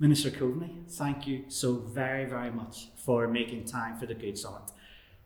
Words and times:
Minister 0.00 0.30
Coveney, 0.30 0.88
thank 0.90 1.26
you 1.26 1.44
so 1.48 1.74
very, 1.74 2.24
very 2.24 2.50
much 2.52 2.88
for 3.04 3.26
making 3.26 3.64
time 3.64 3.96
for 3.96 4.06
the 4.06 4.14
Good 4.14 4.38
Summit. 4.38 4.70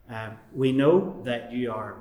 Um, 0.09 0.37
we 0.51 0.71
know 0.71 1.21
that 1.25 1.51
you 1.51 1.71
are 1.71 1.97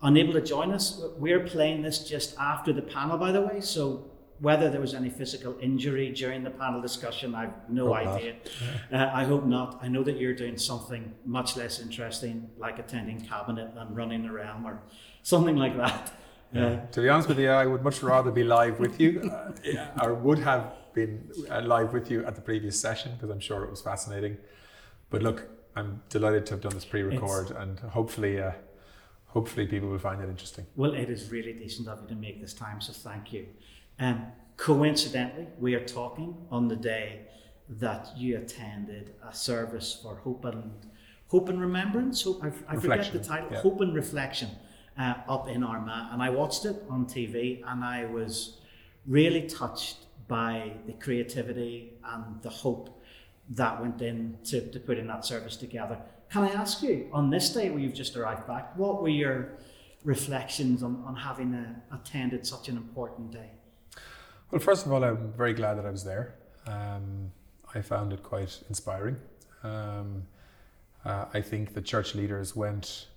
unable 0.00 0.32
to 0.32 0.40
join 0.40 0.72
us. 0.72 1.02
We're 1.18 1.40
playing 1.40 1.82
this 1.82 2.08
just 2.08 2.38
after 2.38 2.72
the 2.72 2.80
panel, 2.80 3.18
by 3.18 3.30
the 3.30 3.42
way, 3.42 3.60
so 3.60 4.10
whether 4.40 4.70
there 4.70 4.80
was 4.80 4.94
any 4.94 5.10
physical 5.10 5.56
injury 5.60 6.12
during 6.12 6.42
the 6.42 6.50
panel 6.50 6.80
discussion, 6.80 7.34
I've 7.34 7.52
no 7.68 7.88
Hope 7.88 7.96
idea. 7.96 8.36
Uh, 8.90 9.10
I 9.12 9.24
hope 9.24 9.44
not. 9.44 9.78
I 9.82 9.88
know 9.88 10.02
that 10.02 10.18
you're 10.18 10.34
doing 10.34 10.56
something 10.56 11.12
much 11.26 11.56
less 11.56 11.78
interesting, 11.78 12.48
like 12.58 12.78
attending 12.78 13.20
cabinet 13.20 13.70
and 13.76 13.94
running 13.94 14.22
the 14.22 14.32
realm 14.32 14.66
or 14.66 14.80
something 15.22 15.56
like 15.56 15.76
that. 15.76 16.12
Uh, 16.54 16.76
To 16.92 17.00
be 17.02 17.08
honest 17.08 17.28
with 17.28 17.38
you, 17.38 17.50
I 17.50 17.66
would 17.66 17.82
much 17.82 18.02
rather 18.02 18.30
be 18.30 18.44
live 18.44 18.78
with 18.80 19.00
you. 19.00 19.30
Uh, 19.30 19.52
yeah, 19.64 19.90
I 19.96 20.08
would 20.08 20.38
have 20.38 20.72
been 20.94 21.30
uh, 21.50 21.60
live 21.62 21.92
with 21.92 22.10
you 22.10 22.24
at 22.24 22.34
the 22.34 22.40
previous 22.40 22.80
session 22.80 23.12
because 23.14 23.30
I'm 23.30 23.40
sure 23.40 23.64
it 23.64 23.70
was 23.70 23.82
fascinating. 23.82 24.38
But 25.10 25.22
look, 25.22 25.48
I'm 25.76 26.02
delighted 26.08 26.46
to 26.46 26.54
have 26.54 26.60
done 26.60 26.74
this 26.74 26.84
pre-record, 26.84 27.50
and 27.50 27.78
hopefully, 27.80 28.40
uh, 28.40 28.52
hopefully, 29.26 29.66
people 29.66 29.88
will 29.88 29.98
find 29.98 30.22
it 30.22 30.28
interesting. 30.28 30.66
Well, 30.76 30.94
it 30.94 31.10
is 31.10 31.30
really 31.30 31.52
decent 31.52 31.88
of 31.88 32.02
you 32.02 32.08
to 32.08 32.14
make 32.14 32.40
this 32.40 32.54
time, 32.54 32.80
so 32.80 32.92
thank 32.92 33.32
you. 33.32 33.46
Um, 33.98 34.26
coincidentally, 34.56 35.48
we 35.58 35.74
are 35.74 35.84
talking 35.84 36.36
on 36.50 36.68
the 36.68 36.76
day 36.76 37.26
that 37.68 38.12
you 38.16 38.36
attended 38.36 39.14
a 39.28 39.34
service 39.34 39.98
for 40.00 40.16
Hope 40.16 40.44
and 40.44 40.72
Hope 41.28 41.48
and 41.48 41.60
Remembrance. 41.60 42.22
Hope, 42.22 42.44
I, 42.44 42.52
I 42.68 42.76
forget 42.76 43.12
the 43.12 43.18
title. 43.18 43.48
yeah. 43.50 43.60
Hope 43.60 43.80
and 43.80 43.94
Reflection 43.94 44.50
uh, 44.98 45.14
up 45.28 45.48
in 45.48 45.64
Armagh, 45.64 46.12
and 46.12 46.22
I 46.22 46.30
watched 46.30 46.64
it 46.64 46.76
on 46.88 47.06
TV, 47.06 47.62
and 47.66 47.84
I 47.84 48.04
was 48.04 48.58
really 49.06 49.42
touched 49.42 50.03
by 50.28 50.72
the 50.86 50.92
creativity 50.94 51.94
and 52.04 52.40
the 52.42 52.50
hope 52.50 53.02
that 53.50 53.80
went 53.80 54.00
in 54.00 54.38
to, 54.44 54.70
to 54.70 54.80
putting 54.80 55.06
that 55.06 55.24
service 55.24 55.56
together. 55.56 55.98
Can 56.30 56.44
I 56.44 56.48
ask 56.48 56.82
you, 56.82 57.08
on 57.12 57.30
this 57.30 57.52
day 57.52 57.70
where 57.70 57.78
you've 57.78 57.94
just 57.94 58.16
arrived 58.16 58.46
back, 58.46 58.76
what 58.76 59.02
were 59.02 59.08
your 59.08 59.52
reflections 60.02 60.82
on, 60.82 61.02
on 61.06 61.16
having 61.16 61.54
uh, 61.54 61.94
attended 61.94 62.46
such 62.46 62.68
an 62.68 62.76
important 62.76 63.32
day? 63.32 63.50
Well, 64.50 64.60
first 64.60 64.86
of 64.86 64.92
all, 64.92 65.04
I'm 65.04 65.32
very 65.32 65.52
glad 65.52 65.78
that 65.78 65.86
I 65.86 65.90
was 65.90 66.04
there. 66.04 66.34
Um, 66.66 67.32
I 67.74 67.82
found 67.82 68.12
it 68.12 68.22
quite 68.22 68.62
inspiring. 68.68 69.16
Um, 69.62 70.24
uh, 71.04 71.26
I 71.34 71.40
think 71.40 71.74
the 71.74 71.82
church 71.82 72.14
leaders 72.14 72.56
went 72.56 73.08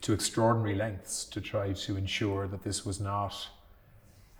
to 0.00 0.12
extraordinary 0.12 0.74
lengths 0.74 1.24
to 1.26 1.40
try 1.40 1.72
to 1.72 1.96
ensure 1.96 2.46
that 2.46 2.62
this 2.62 2.84
was 2.84 3.00
not 3.00 3.48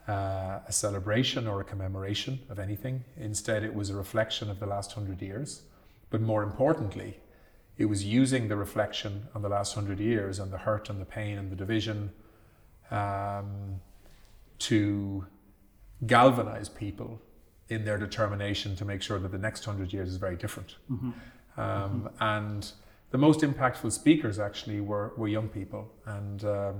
uh, 0.09 0.61
a 0.67 0.73
celebration 0.73 1.47
or 1.47 1.61
a 1.61 1.65
commemoration 1.65 2.41
of 2.49 2.59
anything. 2.59 3.05
Instead, 3.17 3.63
it 3.63 3.75
was 3.75 3.91
a 3.91 3.95
reflection 3.95 4.51
of 4.51 4.59
the 4.59 4.67
last 4.67 4.93
hundred 4.93 5.21
years. 5.21 5.63
But 6.11 6.21
more 6.23 6.43
importantly, 6.43 7.21
it 7.77 7.85
was 7.85 8.05
using 8.05 8.49
the 8.49 8.57
reflection 8.57 9.29
on 9.35 9.43
the 9.43 9.49
last 9.49 9.75
hundred 9.75 10.01
years 10.01 10.39
and 10.39 10.51
the 10.51 10.59
hurt 10.59 10.91
and 10.91 11.01
the 11.01 11.05
pain 11.05 11.39
and 11.39 11.51
the 11.51 11.57
division 11.57 12.11
um, 12.91 13.81
to 14.59 15.27
galvanize 16.07 16.69
people 16.71 17.21
in 17.69 17.85
their 17.85 17.99
determination 17.99 18.75
to 18.77 18.85
make 18.85 19.03
sure 19.03 19.19
that 19.19 19.31
the 19.31 19.39
next 19.39 19.65
hundred 19.65 19.93
years 19.93 20.09
is 20.09 20.17
very 20.17 20.37
different. 20.37 20.77
Um, 20.91 22.09
And 22.21 22.73
the 23.11 23.19
most 23.19 23.41
impactful 23.41 23.93
speakers 23.93 24.39
actually 24.39 24.81
were, 24.81 25.13
were 25.17 25.29
young 25.29 25.49
people. 25.49 25.93
And 26.07 26.45
um, 26.45 26.75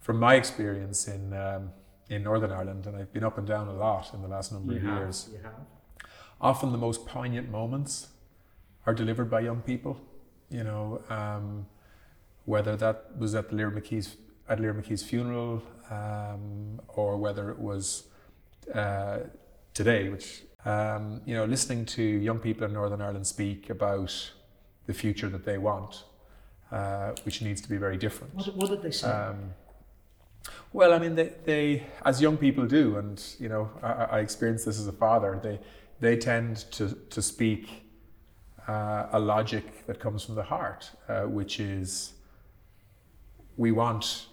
from 0.00 0.18
my 0.18 0.34
experience 0.34 1.08
in, 1.08 1.32
um, 1.34 1.70
in 2.08 2.22
Northern 2.22 2.52
Ireland, 2.52 2.86
and 2.86 2.96
I've 2.96 3.12
been 3.12 3.24
up 3.24 3.38
and 3.38 3.46
down 3.46 3.68
a 3.68 3.72
lot 3.72 4.12
in 4.14 4.22
the 4.22 4.28
last 4.28 4.52
number 4.52 4.76
of 4.76 4.82
years, 4.82 5.30
You 5.32 5.38
have. 5.42 5.54
often 6.40 6.72
the 6.72 6.78
most 6.78 7.06
poignant 7.06 7.50
moments 7.50 8.08
are 8.86 8.94
delivered 8.94 9.30
by 9.30 9.40
young 9.40 9.62
people. 9.62 9.98
You 10.50 10.64
know, 10.64 11.02
um, 11.08 11.66
whether 12.44 12.76
that 12.76 13.18
was 13.18 13.34
at 13.34 13.48
the 13.48 13.56
Lyra 13.56 13.72
McKee's 13.72 14.16
at 14.48 14.60
Lyra 14.60 14.74
McKee's 14.74 15.02
funeral, 15.02 15.62
um, 15.90 16.80
or 16.88 17.16
whether 17.16 17.50
it 17.50 17.58
was 17.58 18.04
uh, 18.74 19.20
today, 19.72 20.10
which 20.10 20.42
um, 20.66 21.20
you 21.24 21.34
know, 21.34 21.44
listening 21.44 21.84
to 21.86 22.02
young 22.02 22.38
people 22.38 22.64
in 22.66 22.72
Northern 22.72 23.00
Ireland 23.00 23.26
speak 23.26 23.70
about 23.70 24.32
the 24.86 24.94
future 24.94 25.28
that 25.28 25.44
they 25.44 25.58
want, 25.58 26.04
uh, 26.70 27.12
which 27.24 27.42
needs 27.42 27.60
to 27.62 27.68
be 27.68 27.76
very 27.76 27.96
different. 27.96 28.34
What, 28.34 28.54
what 28.56 28.70
did 28.70 28.82
they 28.82 28.90
say? 28.90 29.08
Um, 29.08 29.54
well, 30.72 30.92
I 30.92 30.98
mean, 30.98 31.14
they, 31.14 31.32
they, 31.44 31.86
as 32.04 32.20
young 32.20 32.36
people 32.36 32.66
do, 32.66 32.96
and 32.96 33.22
you 33.38 33.48
know, 33.48 33.70
I, 33.82 33.88
I 33.88 34.18
experienced 34.20 34.66
this 34.66 34.78
as 34.78 34.86
a 34.86 34.92
father. 34.92 35.40
They, 35.42 35.60
they 36.00 36.16
tend 36.16 36.70
to 36.72 36.96
to 37.10 37.22
speak 37.22 37.84
uh, 38.68 39.06
a 39.12 39.18
logic 39.18 39.86
that 39.86 40.00
comes 40.00 40.24
from 40.24 40.34
the 40.34 40.42
heart, 40.42 40.90
uh, 41.08 41.22
which 41.22 41.60
is, 41.60 42.14
we 43.56 43.72
want 43.72 44.26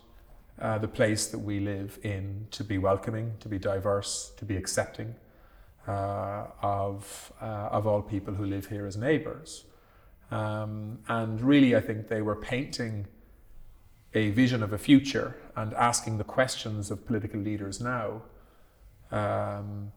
uh, 0.60 0.78
the 0.78 0.88
place 0.88 1.28
that 1.28 1.40
we 1.40 1.60
live 1.60 2.00
in 2.04 2.48
to 2.52 2.64
be 2.64 2.78
welcoming, 2.78 3.34
to 3.40 3.50
be 3.50 3.60
diverse, 3.60 4.32
to 4.38 4.46
be 4.46 4.56
accepting 4.56 5.16
uh, 5.88 6.46
of 6.62 7.34
uh, 7.42 7.70
of 7.72 7.88
all 7.88 8.02
people 8.02 8.34
who 8.34 8.46
live 8.46 8.68
here 8.68 8.86
as 8.86 8.98
neighbours. 8.98 9.66
Um, 10.32 11.00
and 11.08 11.42
really, 11.42 11.76
I 11.76 11.82
think 11.82 12.08
they 12.08 12.22
were 12.22 12.36
painting 12.36 13.08
a 14.14 14.32
vision 14.32 14.62
of 14.62 14.74
a 14.74 14.78
future 14.78 15.38
and 15.56 15.74
asking 15.74 16.18
the 16.18 16.24
questions 16.24 16.92
of 16.92 17.06
political 17.06 17.40
leaders 17.40 17.80
now, 17.80 18.22
um, 19.12 19.92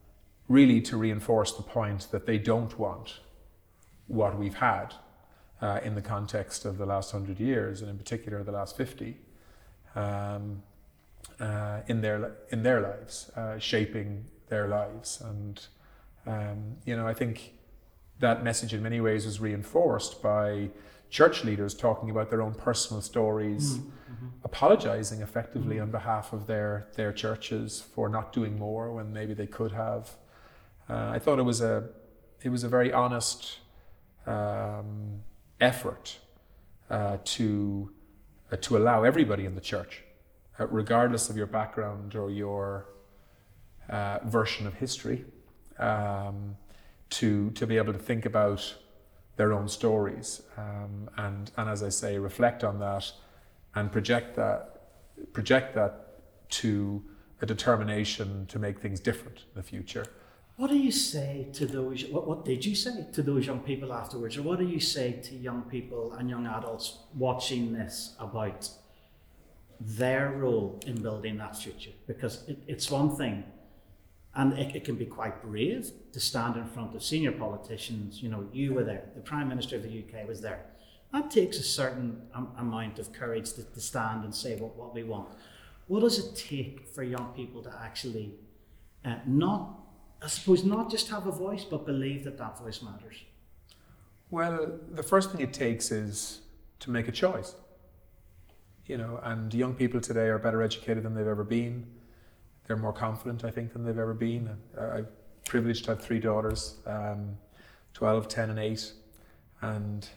really 0.49 0.81
to 0.81 0.97
reinforce 0.97 1.53
the 1.53 1.63
point 1.63 2.09
that 2.11 2.27
they 2.27 2.39
don't 2.39 2.79
want 2.79 3.21
what 4.07 4.39
we've 4.39 4.57
had 4.57 4.95
uh, 5.63 5.81
in 5.83 5.95
the 5.95 6.03
context 6.03 6.65
of 6.65 6.79
the 6.79 6.87
last 6.87 7.11
hundred 7.13 7.41
years, 7.41 7.81
and 7.81 7.91
in 7.91 7.97
particular 7.97 8.43
the 8.43 8.53
last 8.53 8.77
fifty, 8.77 9.17
um, 9.95 10.63
uh, 11.41 11.81
in 11.87 12.01
their 12.01 12.37
in 12.51 12.63
their 12.63 12.81
lives, 12.81 13.31
uh, 13.37 13.59
shaping 13.59 14.27
their 14.49 14.69
lives, 14.69 15.23
and 15.23 15.67
um, 16.27 16.77
you 16.85 16.97
know 16.97 17.07
I 17.07 17.15
think 17.15 17.55
that 18.21 18.45
message 18.45 18.75
in 18.75 18.83
many 18.83 19.01
ways 19.01 19.25
was 19.25 19.41
reinforced 19.41 20.23
by 20.23 20.71
church 21.10 21.44
leaders 21.44 21.75
talking 21.75 22.10
about 22.10 22.31
their 22.31 22.42
own 22.42 22.54
personal 22.54 23.00
stories, 23.00 23.78
apologizing 24.44 25.20
effectively 25.22 25.78
on 25.78 25.91
behalf 25.91 26.32
of 26.32 26.47
their 26.47 26.88
their 26.94 27.12
churches 27.12 27.81
for 27.81 28.09
not 28.09 28.32
doing 28.32 28.59
more 28.59 28.92
when 28.92 29.12
maybe 29.12 29.34
they 29.34 29.47
could 29.47 29.72
have. 29.72 30.10
Uh, 30.88 31.10
I 31.15 31.19
thought 31.19 31.38
it 31.38 31.44
was 31.44 31.60
a 31.60 31.88
it 32.42 32.50
was 32.50 32.65
a 32.65 32.69
very 32.69 32.92
honest 32.92 33.59
um, 34.26 35.22
effort 35.60 36.19
uh, 36.91 37.19
to 37.25 37.91
uh, 38.53 38.56
to 38.56 38.76
allow 38.76 39.04
everybody 39.04 39.44
in 39.47 39.54
the 39.54 39.60
church, 39.60 40.03
uh, 40.59 40.66
regardless 40.66 41.31
of 41.31 41.36
your 41.36 41.47
background 41.47 42.15
or 42.15 42.31
your 42.31 42.86
uh, 43.88 44.19
version 44.25 44.66
of 44.66 44.75
history, 44.75 45.25
um, 45.78 46.56
to 47.10 47.50
to 47.50 47.66
be 47.66 47.76
able 47.76 47.92
to 47.92 47.98
think 47.98 48.26
about 48.26 48.75
their 49.37 49.53
own 49.53 49.69
stories 49.69 50.43
um, 50.56 51.11
and 51.17 51.50
and 51.56 51.69
as 51.69 51.83
I 51.83 51.89
say, 51.89 52.19
reflect 52.19 52.65
on 52.65 52.78
that 52.81 53.11
and 53.75 53.91
project 53.91 54.37
that 54.37 54.81
project 55.33 55.75
that 55.75 55.93
to 56.50 57.03
a 57.41 57.47
determination 57.47 58.47
to 58.47 58.59
make 58.59 58.81
things 58.81 59.00
different 59.00 59.39
in 59.39 59.61
the 59.61 59.62
future. 59.62 60.06
What 60.56 60.71
do 60.71 60.78
you 60.78 60.93
say 60.93 61.49
to 61.55 61.67
those? 61.67 62.05
What, 62.05 62.28
what 62.28 62.45
did 62.45 62.65
you 62.65 62.77
say 62.77 63.06
to 63.12 63.22
those 63.22 63.45
young 63.47 63.61
people 63.61 63.93
afterwards, 63.93 64.37
or 64.37 64.43
what 64.43 64.59
do 64.61 64.67
you 64.67 64.78
say 64.78 65.12
to 65.25 65.34
young 65.34 65.62
people 65.62 66.12
and 66.12 66.31
young 66.31 66.47
adults 66.47 66.99
watching 67.15 67.72
this 67.72 68.15
about 68.21 68.69
their 69.81 70.31
role 70.31 70.81
in 70.87 71.03
building 71.03 71.39
that 71.39 71.56
future? 71.56 71.91
Because 72.06 72.49
it, 72.49 72.59
it's 72.69 72.89
one 72.89 73.16
thing, 73.16 73.43
and 74.37 74.59
it, 74.59 74.77
it 74.77 74.84
can 74.84 74.97
be 74.97 75.06
quite 75.06 75.43
brave 75.43 75.91
to 76.12 76.21
stand 76.21 76.56
in 76.56 76.67
front 76.67 76.95
of 76.95 77.03
senior 77.03 77.33
politicians. 77.33 78.22
You 78.22 78.28
know, 78.31 78.48
you 78.53 78.75
were 78.75 78.84
there, 78.84 79.04
the 79.15 79.21
Prime 79.21 79.48
Minister 79.48 79.77
of 79.77 79.83
the 79.83 80.04
UK 80.04 80.27
was 80.27 80.41
there. 80.41 80.65
That 81.13 81.31
takes 81.31 81.59
a 81.59 81.63
certain 81.63 82.22
am- 82.34 82.48
amount 82.59 82.98
of 82.98 83.13
courage 83.13 83.53
to, 83.53 83.63
to 83.63 83.81
stand 83.81 84.25
and 84.25 84.34
say 84.34 84.57
what, 84.57 84.77
what 84.77 84.95
we 84.95 85.04
want. 85.04 85.28
What 85.86 86.01
does 86.01 86.19
it 86.19 86.34
take 86.34 86.89
for 86.89 87.03
young 87.03 87.33
people 87.36 87.63
to 87.63 87.72
actually 87.83 88.34
uh, 89.04 89.16
not 89.27 89.84
I 90.25 90.28
suppose 90.28 90.65
not 90.65 90.91
just 90.91 91.09
have 91.10 91.27
a 91.27 91.31
voice, 91.31 91.65
but 91.65 91.84
believe 91.84 92.25
that 92.25 92.39
that 92.39 92.59
voice 92.59 92.81
matters. 92.81 93.16
Well, 94.31 94.78
the 94.91 95.03
first 95.03 95.31
thing 95.31 95.42
it 95.42 95.53
takes 95.53 95.91
is 95.91 96.41
to 96.81 96.91
make 96.91 97.09
a 97.09 97.13
choice. 97.13 97.54
You 98.86 98.97
know, 98.97 99.21
and 99.22 99.53
young 99.53 99.75
people 99.75 100.01
today 100.01 100.28
are 100.28 100.39
better 100.39 100.63
educated 100.63 101.04
than 101.04 101.15
they've 101.15 101.27
ever 101.27 101.45
been. 101.45 101.86
They're 102.66 102.77
more 102.77 102.93
confident, 102.93 103.45
I 103.45 103.51
think, 103.51 103.72
than 103.72 103.84
they've 103.84 103.99
ever 103.99 104.15
been. 104.15 104.49
Uh, 104.77 104.81
I'm 104.81 105.07
privileged 105.45 105.84
to 105.84 105.93
have 105.93 106.03
three 106.03 106.21
daughters, 106.21 106.77
um, 106.87 107.37
12, 107.93 108.28
10, 108.28 108.51
and 108.51 108.59
8. 108.59 108.93
And 109.61 110.09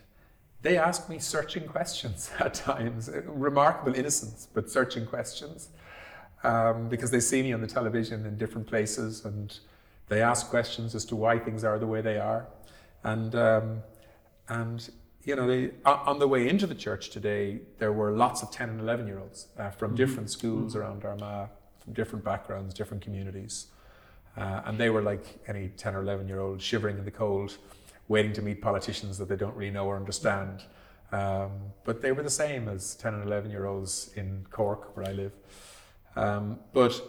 they 0.62 0.78
ask 0.78 1.10
me 1.10 1.20
searching 1.20 1.68
questions 1.68 2.32
at 2.40 2.54
times, 2.54 3.10
remarkable 3.26 3.96
innocence, 3.96 4.48
but 4.54 4.70
searching 4.70 5.06
questions. 5.06 5.70
Um, 6.44 6.88
because 6.88 7.12
they 7.12 7.20
see 7.20 7.42
me 7.42 7.52
on 7.52 7.62
the 7.62 7.68
television 7.68 8.26
in 8.26 8.38
different 8.38 8.68
places 8.68 9.26
and 9.26 9.60
They 10.08 10.22
ask 10.22 10.50
questions 10.50 10.96
as 10.96 11.04
to 11.06 11.16
why 11.16 11.40
things 11.40 11.64
are 11.64 11.78
the 11.80 11.88
way 11.88 12.02
they 12.02 12.18
are, 12.18 12.48
and 13.04 13.36
um, 13.36 13.84
and 14.48 14.90
you 15.28 15.36
know, 15.36 15.46
they, 15.46 15.72
on 15.86 16.20
the 16.20 16.28
way 16.28 16.48
into 16.48 16.66
the 16.66 16.76
church 16.76 17.10
today, 17.10 17.60
there 17.80 17.92
were 17.92 18.12
lots 18.14 18.42
of 18.42 18.50
10 18.50 18.70
and 18.70 18.80
11 18.80 19.08
year 19.08 19.20
olds 19.20 19.48
uh, 19.60 19.70
from 19.70 19.90
mm-hmm. 19.90 19.98
different 19.98 20.30
schools 20.30 20.72
mm-hmm. 20.72 20.82
around 20.82 21.04
Armagh, 21.04 21.50
from 21.88 21.94
different 21.94 22.26
backgrounds, 22.26 22.74
different 22.74 23.02
communities. 23.02 23.68
Uh, 24.36 24.62
and 24.66 24.78
they 24.78 24.90
were 24.90 25.02
like 25.02 25.40
any 25.48 25.70
10 25.70 25.96
or 25.96 26.02
11 26.02 26.28
year 26.28 26.42
old 26.42 26.62
shivering 26.62 26.98
in 26.98 27.06
the 27.06 27.12
cold, 27.12 27.58
waiting 28.10 28.34
to 28.34 28.42
meet 28.42 28.62
politicians 28.62 29.18
that 29.18 29.30
they 29.30 29.38
don't 29.38 29.56
really 29.56 29.72
know 29.72 29.86
or 29.86 29.96
understand. 29.96 30.64
Um, 31.14 31.52
but 31.86 32.02
they 32.02 32.12
were 32.12 32.24
the 32.24 32.30
same 32.30 32.68
as 32.68 32.94
10 32.96 33.14
and 33.14 33.24
11 33.24 33.52
year 33.52 33.66
olds 33.66 34.12
in 34.18 34.46
Cork, 34.52 34.98
where 34.98 35.08
I 35.08 35.14
live. 35.14 35.32
Um, 36.18 36.60
but, 36.74 37.02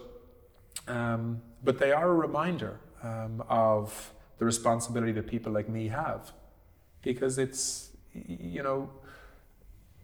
um, 0.87 1.41
but 1.61 1.77
they 1.77 1.91
are 1.91 2.09
a 2.09 2.15
reminder 2.15 2.79
um, 3.03 3.43
of 3.49 4.13
the 4.37 4.45
responsibility 4.45 5.11
that 5.11 5.27
people 5.27 5.51
like 5.51 5.67
me 5.67 5.89
have. 5.89 6.31
Because 7.01 7.37
it's, 7.37 7.89
you 8.13 8.63
know, 8.63 8.89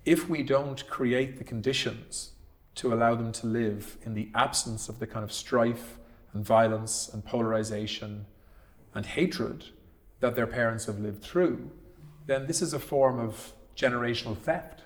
if 0.04 0.28
we 0.30 0.44
don't 0.44 0.86
create 0.88 1.38
the 1.38 1.46
conditions 1.46 2.32
to 2.76 2.94
allow 2.94 3.16
them 3.16 3.32
to 3.32 3.48
live 3.48 3.98
in 4.04 4.14
the 4.14 4.30
absence 4.36 4.90
of 4.90 5.00
the 5.00 5.08
kind 5.08 5.24
of 5.24 5.32
strife 5.32 5.98
and 6.34 6.46
violence 6.46 7.10
and 7.12 7.26
polarization 7.26 8.26
and 8.94 9.06
hatred 9.06 9.66
that 10.20 10.36
their 10.36 10.48
parents 10.48 10.86
have 10.86 11.00
lived 11.00 11.24
through, 11.24 11.70
then 12.26 12.48
this 12.48 12.62
is 12.62 12.74
a 12.74 12.80
form 12.80 13.20
of 13.20 13.54
generational 13.76 14.38
theft. 14.38 14.84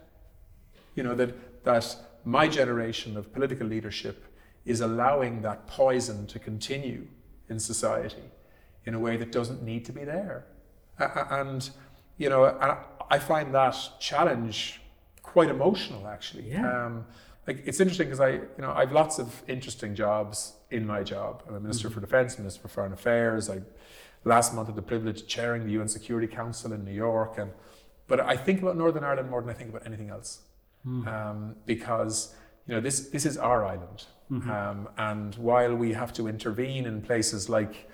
You 0.96 1.04
know, 1.04 1.16
that, 1.16 1.64
that 1.64 1.96
my 2.26 2.48
generation 2.48 3.18
of 3.18 3.34
political 3.34 3.68
leadership 3.68 4.26
is 4.66 4.82
allowing 4.82 5.42
that 5.42 5.68
poison 5.68 6.28
to 6.28 6.40
continue 6.40 7.08
in 7.50 7.60
society 7.60 8.24
in 8.86 8.94
a 8.94 9.00
way 9.00 9.18
that 9.18 9.32
doesn't 9.32 9.64
need 9.64 9.86
to 9.86 9.92
be 9.92 10.04
there. 10.04 10.46
And, 10.98 11.70
you 12.18 12.30
know, 12.30 12.46
I 13.10 13.20
find 13.20 13.56
that 13.56 13.76
challenge 14.00 14.82
quite 15.24 15.50
emotional, 15.50 16.08
actually. 16.08 16.50
Yeah. 16.50 16.86
Um, 16.86 17.06
like 17.50 17.64
it's 17.66 17.80
interesting 17.80 18.08
because 18.08 18.20
I, 18.20 18.30
you 18.30 18.62
know, 18.64 18.72
I've 18.72 18.92
lots 18.92 19.18
of 19.18 19.42
interesting 19.48 19.96
jobs 19.96 20.54
in 20.70 20.86
my 20.86 21.02
job. 21.02 21.42
I'm 21.48 21.56
a 21.56 21.60
minister 21.60 21.88
mm-hmm. 21.88 21.96
for 21.96 22.02
defence, 22.02 22.38
minister 22.38 22.62
for 22.62 22.68
foreign 22.68 22.94
affairs. 22.94 23.50
I 23.50 23.62
last 24.24 24.54
month 24.54 24.68
had 24.68 24.76
the 24.76 24.84
privilege 24.84 25.22
of 25.22 25.28
chairing 25.28 25.66
the 25.66 25.72
UN 25.72 25.88
Security 25.88 26.28
Council 26.28 26.74
in 26.74 26.86
New 26.86 26.94
York, 26.94 27.40
and 27.40 27.52
but 28.08 28.20
I 28.20 28.38
think 28.38 28.62
about 28.62 28.78
Northern 28.78 29.04
Ireland 29.04 29.32
more 29.32 29.42
than 29.42 29.50
I 29.50 29.54
think 29.54 29.72
about 29.72 29.88
anything 29.88 30.12
else, 30.12 30.42
mm. 30.86 31.08
um, 31.08 31.56
because 31.66 32.36
you 32.68 32.76
know 32.76 32.82
this 32.82 33.10
this 33.10 33.26
is 33.26 33.36
our 33.38 33.66
island, 33.66 34.06
mm-hmm. 34.32 34.52
um, 34.52 34.88
and 34.98 35.34
while 35.36 35.74
we 35.74 35.94
have 35.94 36.14
to 36.14 36.28
intervene 36.28 36.86
in 36.86 37.02
places 37.02 37.50
like 37.50 37.90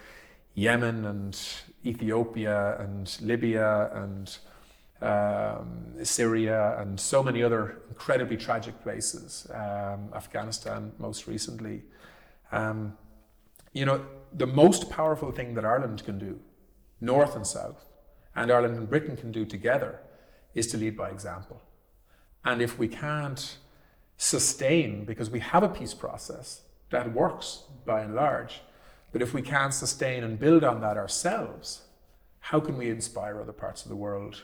Yemen 0.53 1.05
and 1.05 1.33
Ethiopia 1.85 2.77
and 2.83 3.17
Libya 3.21 3.89
and 4.03 4.37
um, 5.01 5.93
Syria 6.03 6.79
and 6.79 6.99
so 6.99 7.21
many 7.21 7.43
other 7.43 7.81
incredibly 7.89 8.37
tragic 8.37 8.81
places, 8.81 9.47
um, 9.53 10.09
Afghanistan 10.13 10.93
most 10.97 11.27
recently. 11.27 11.83
Um, 12.51 12.97
you 13.73 13.85
know, 13.85 14.05
the 14.33 14.47
most 14.47 14.89
powerful 14.89 15.31
thing 15.31 15.53
that 15.55 15.65
Ireland 15.65 16.03
can 16.05 16.17
do, 16.17 16.39
North 17.01 17.35
and 17.35 17.45
South, 17.45 17.85
and 18.35 18.51
Ireland 18.51 18.77
and 18.77 18.89
Britain 18.89 19.17
can 19.17 19.31
do 19.31 19.45
together, 19.45 19.99
is 20.53 20.67
to 20.67 20.77
lead 20.77 20.95
by 20.95 21.09
example. 21.09 21.61
And 22.43 22.61
if 22.61 22.79
we 22.79 22.87
can't 22.87 23.57
sustain, 24.17 25.03
because 25.03 25.29
we 25.29 25.39
have 25.39 25.63
a 25.63 25.69
peace 25.69 25.93
process 25.93 26.61
that 26.89 27.13
works 27.13 27.63
by 27.85 28.01
and 28.01 28.15
large, 28.15 28.61
but 29.11 29.21
if 29.21 29.33
we 29.33 29.41
can't 29.41 29.73
sustain 29.73 30.23
and 30.23 30.39
build 30.39 30.63
on 30.63 30.81
that 30.81 30.97
ourselves, 30.97 31.81
how 32.39 32.59
can 32.59 32.77
we 32.77 32.89
inspire 32.89 33.41
other 33.41 33.53
parts 33.53 33.83
of 33.83 33.89
the 33.89 33.95
world 33.95 34.43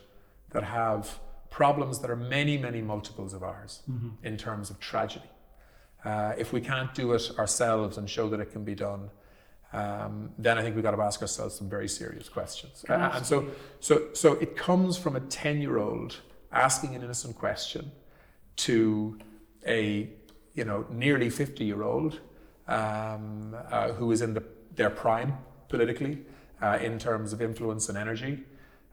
that 0.52 0.64
have 0.64 1.20
problems 1.50 2.00
that 2.00 2.10
are 2.10 2.16
many, 2.16 2.58
many 2.58 2.82
multiples 2.82 3.34
of 3.34 3.44
ours 3.44 3.82
mm-hmm. 3.90 4.10
in 4.24 4.38
terms 4.38 4.70
of 4.70 4.80
tragedy? 4.80 5.30
Uh, 6.04 6.34
if 6.38 6.52
we 6.52 6.62
can't 6.62 6.94
do 6.94 7.14
it 7.14 7.32
ourselves 7.38 7.98
and 7.98 8.10
show 8.10 8.30
that 8.30 8.40
it 8.40 8.52
can 8.52 8.64
be 8.64 8.76
done, 8.76 9.10
um, 9.74 10.32
then 10.38 10.58
I 10.58 10.62
think 10.62 10.76
we've 10.76 10.84
got 10.84 10.96
to 10.96 11.02
ask 11.02 11.22
ourselves 11.22 11.56
some 11.56 11.70
very 11.70 11.88
serious 11.88 12.28
questions. 12.28 12.84
Uh, 12.90 13.12
and 13.14 13.26
so, 13.26 13.48
so, 13.80 14.08
so 14.14 14.34
it 14.34 14.58
comes 14.58 14.98
from 14.98 15.16
a 15.16 15.20
10 15.20 15.62
year 15.62 15.78
old 15.78 16.20
asking 16.52 16.96
an 16.96 17.04
innocent 17.04 17.38
question 17.38 17.92
to 18.58 19.18
a 19.66 20.10
you 20.54 20.66
know, 20.66 20.86
nearly 20.90 21.30
50 21.30 21.64
year 21.64 21.84
old 21.84 22.20
um, 22.68 23.56
uh, 23.70 23.94
who 23.94 24.12
is 24.12 24.22
in 24.22 24.34
the, 24.34 24.44
their 24.76 24.90
prime 24.90 25.38
politically 25.70 26.20
uh, 26.62 26.78
in 26.82 27.00
terms 27.00 27.34
of 27.34 27.42
influence 27.42 27.90
and 27.90 27.98
energy 27.98 28.44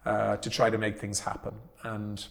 uh, 0.08 0.36
to 0.38 0.50
try 0.50 0.70
to 0.70 0.78
make 0.78 0.98
things 0.98 1.20
happen. 1.20 1.54
And, 1.82 2.26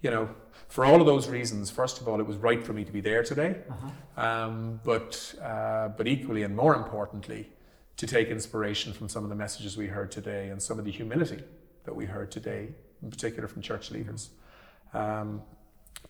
you 0.00 0.10
know, 0.10 0.28
for 0.68 0.84
all 0.84 1.00
of 1.00 1.06
those 1.06 1.28
reasons, 1.28 1.70
first 1.70 2.00
of 2.00 2.08
all, 2.08 2.18
it 2.18 2.26
was 2.26 2.36
right 2.36 2.62
for 2.66 2.72
me 2.72 2.84
to 2.84 2.92
be 2.92 3.00
there 3.00 3.22
today, 3.22 3.58
uh-huh. 3.70 4.26
um, 4.26 4.80
but, 4.84 5.34
uh, 5.42 5.88
but 5.88 6.06
equally 6.08 6.42
and 6.42 6.56
more 6.56 6.74
importantly, 6.74 7.48
to 7.96 8.06
take 8.06 8.28
inspiration 8.28 8.92
from 8.92 9.08
some 9.08 9.22
of 9.22 9.30
the 9.30 9.36
messages 9.36 9.76
we 9.76 9.86
heard 9.86 10.10
today 10.10 10.48
and 10.48 10.60
some 10.60 10.78
of 10.78 10.84
the 10.84 10.90
humility 10.90 11.42
that 11.84 11.94
we 11.94 12.06
heard 12.06 12.30
today, 12.30 12.68
in 13.02 13.10
particular 13.10 13.46
from 13.46 13.62
church 13.62 13.90
leaders, 13.90 14.30
um, 14.94 15.42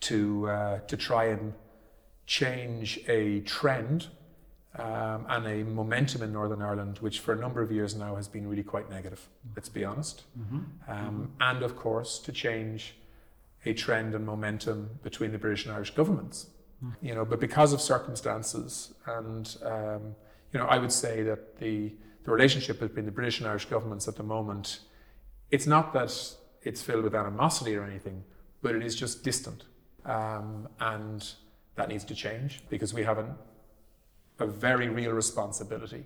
to, 0.01 0.49
uh, 0.49 0.79
to 0.81 0.97
try 0.97 1.25
and 1.27 1.53
change 2.27 3.01
a 3.09 3.41
trend 3.41 4.09
um, 4.79 5.27
and 5.29 5.47
a 5.47 5.65
momentum 5.65 6.23
in 6.23 6.33
Northern 6.33 6.63
Ireland, 6.63 6.99
which 6.99 7.21
for 7.21 7.33
a 7.33 7.37
number 7.37 7.61
of 7.61 7.71
years 7.71 7.95
now 7.95 8.17
has 8.17 8.27
been 8.29 8.47
really 8.49 8.63
quite 8.63 8.89
negative, 8.89 9.29
let's 9.55 9.69
be 9.69 9.85
honest. 9.85 10.23
Mm-hmm. 10.39 10.91
Um, 10.91 11.33
and 11.41 11.63
of 11.63 11.77
course, 11.77 12.19
to 12.21 12.33
change 12.33 12.95
a 13.65 13.75
trend 13.75 14.15
and 14.15 14.25
momentum 14.25 14.99
between 15.03 15.33
the 15.33 15.39
British 15.39 15.67
and 15.67 15.75
Irish 15.75 15.95
governments. 15.95 16.47
Mm. 16.85 16.95
You 17.01 17.15
know, 17.15 17.25
but 17.25 17.39
because 17.39 17.73
of 17.73 17.81
circumstances, 17.81 18.95
and 19.07 19.57
um, 19.65 20.15
you 20.53 20.59
know, 20.59 20.67
I 20.67 20.79
would 20.79 20.93
say 20.93 21.23
that 21.23 21.59
the 21.59 21.93
the 22.25 22.31
relationship 22.31 22.81
between 22.81 23.05
the 23.05 23.13
British 23.13 23.41
and 23.41 23.49
Irish 23.49 23.67
governments 23.67 24.09
at 24.09 24.17
the 24.17 24.23
moment, 24.23 24.81
it's 25.51 25.67
not 25.67 25.93
that 25.93 26.13
it's 26.63 26.83
filled 26.83 27.05
with 27.05 27.15
animosity 27.15 27.77
or 27.77 27.85
anything, 27.85 28.25
but 28.63 28.75
it 28.75 28.83
is 28.83 28.95
just 28.95 29.23
distant, 29.23 29.65
um, 30.05 30.69
and 30.81 31.35
that 31.75 31.89
needs 31.89 32.05
to 32.05 32.15
change 32.15 32.63
because 32.69 32.95
we 32.95 33.03
have 33.03 33.19
an, 33.19 33.35
a 34.39 34.47
very 34.47 34.89
real 34.89 35.13
responsibility 35.13 36.05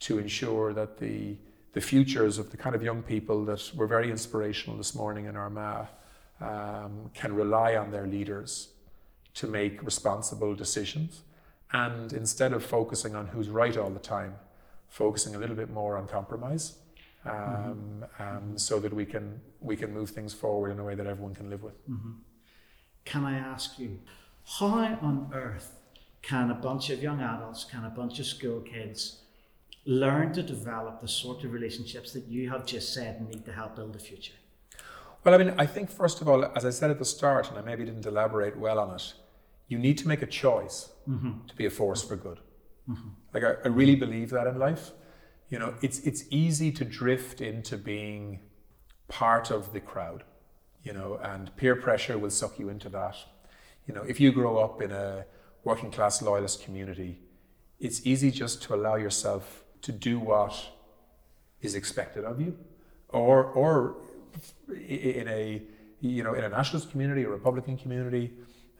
to 0.00 0.18
ensure 0.18 0.72
that 0.72 0.98
the 0.98 1.36
the 1.74 1.80
futures 1.80 2.38
of 2.38 2.50
the 2.50 2.56
kind 2.56 2.74
of 2.74 2.82
young 2.82 3.02
people 3.02 3.44
that 3.44 3.70
were 3.74 3.88
very 3.88 4.10
inspirational 4.10 4.78
this 4.78 4.94
morning 4.94 5.26
in 5.26 5.36
Armagh 5.36 5.88
um, 6.40 7.10
can 7.14 7.34
rely 7.34 7.74
on 7.74 7.90
their 7.90 8.06
leaders 8.06 8.68
to 9.34 9.48
make 9.48 9.82
responsible 9.82 10.54
decisions. 10.54 11.22
And 11.72 12.12
instead 12.12 12.52
of 12.52 12.64
focusing 12.64 13.16
on 13.16 13.26
who's 13.26 13.48
right 13.48 13.76
all 13.76 13.90
the 13.90 13.98
time, 13.98 14.36
focusing 14.88 15.34
a 15.34 15.38
little 15.38 15.56
bit 15.56 15.70
more 15.70 15.96
on 15.96 16.06
compromise 16.06 16.78
um, 17.26 17.32
mm-hmm. 17.34 18.22
um, 18.22 18.56
so 18.56 18.78
that 18.78 18.92
we 18.92 19.04
can, 19.04 19.40
we 19.60 19.76
can 19.76 19.92
move 19.92 20.10
things 20.10 20.32
forward 20.32 20.70
in 20.70 20.78
a 20.78 20.84
way 20.84 20.94
that 20.94 21.08
everyone 21.08 21.34
can 21.34 21.50
live 21.50 21.64
with. 21.64 21.76
Mm-hmm. 21.90 22.12
Can 23.04 23.24
I 23.24 23.36
ask 23.36 23.80
you, 23.80 23.98
how 24.58 24.96
on 25.02 25.30
earth 25.34 25.80
can 26.26 26.50
a 26.50 26.54
bunch 26.54 26.90
of 26.90 27.02
young 27.02 27.20
adults, 27.20 27.64
can 27.64 27.84
a 27.84 27.90
bunch 27.90 28.18
of 28.18 28.26
school 28.26 28.60
kids 28.60 29.20
learn 29.84 30.32
to 30.32 30.42
develop 30.42 31.00
the 31.00 31.08
sort 31.08 31.44
of 31.44 31.52
relationships 31.52 32.12
that 32.12 32.24
you 32.26 32.48
have 32.48 32.64
just 32.64 32.94
said 32.94 33.20
need 33.28 33.44
to 33.44 33.52
help 33.52 33.76
build 33.76 33.92
the 33.92 33.98
future? 33.98 34.32
Well, 35.22 35.34
I 35.34 35.38
mean, 35.38 35.54
I 35.58 35.66
think 35.66 35.90
first 35.90 36.20
of 36.20 36.28
all, 36.28 36.44
as 36.56 36.64
I 36.64 36.70
said 36.70 36.90
at 36.90 36.98
the 36.98 37.04
start, 37.04 37.50
and 37.50 37.58
I 37.58 37.62
maybe 37.62 37.84
didn't 37.84 38.06
elaborate 38.06 38.56
well 38.58 38.78
on 38.78 38.94
it, 38.94 39.14
you 39.68 39.78
need 39.78 39.98
to 39.98 40.08
make 40.08 40.22
a 40.22 40.26
choice 40.26 40.90
mm-hmm. 41.08 41.46
to 41.46 41.56
be 41.56 41.66
a 41.66 41.70
force 41.70 42.02
for 42.02 42.16
good. 42.16 42.38
Mm-hmm. 42.88 43.08
Like 43.32 43.44
I, 43.44 43.52
I, 43.64 43.68
really 43.68 43.96
believe 43.96 44.28
that 44.30 44.46
in 44.46 44.58
life. 44.58 44.92
You 45.48 45.58
know, 45.58 45.74
it's 45.80 46.00
it's 46.00 46.24
easy 46.30 46.70
to 46.72 46.84
drift 46.84 47.40
into 47.40 47.78
being 47.78 48.40
part 49.08 49.50
of 49.50 49.72
the 49.72 49.80
crowd, 49.80 50.24
you 50.82 50.92
know, 50.92 51.18
and 51.22 51.54
peer 51.56 51.76
pressure 51.76 52.18
will 52.18 52.30
suck 52.30 52.58
you 52.58 52.68
into 52.68 52.90
that. 52.90 53.16
You 53.86 53.94
know, 53.94 54.02
if 54.02 54.20
you 54.20 54.32
grow 54.32 54.58
up 54.58 54.82
in 54.82 54.90
a 54.90 55.24
working 55.64 55.90
class 55.90 56.22
loyalist 56.22 56.62
community, 56.62 57.20
it's 57.80 58.06
easy 58.06 58.30
just 58.30 58.62
to 58.64 58.74
allow 58.74 58.96
yourself 58.96 59.64
to 59.82 59.92
do 59.92 60.18
what 60.18 60.54
is 61.60 61.74
expected 61.74 62.24
of 62.24 62.40
you, 62.40 62.56
or 63.08 63.44
or 63.44 63.96
in 64.68 65.28
a 65.28 65.62
you 66.00 66.22
know 66.22 66.34
in 66.34 66.44
a 66.44 66.48
nationalist 66.48 66.90
community, 66.90 67.24
a 67.24 67.28
Republican 67.28 67.76
community, 67.76 68.32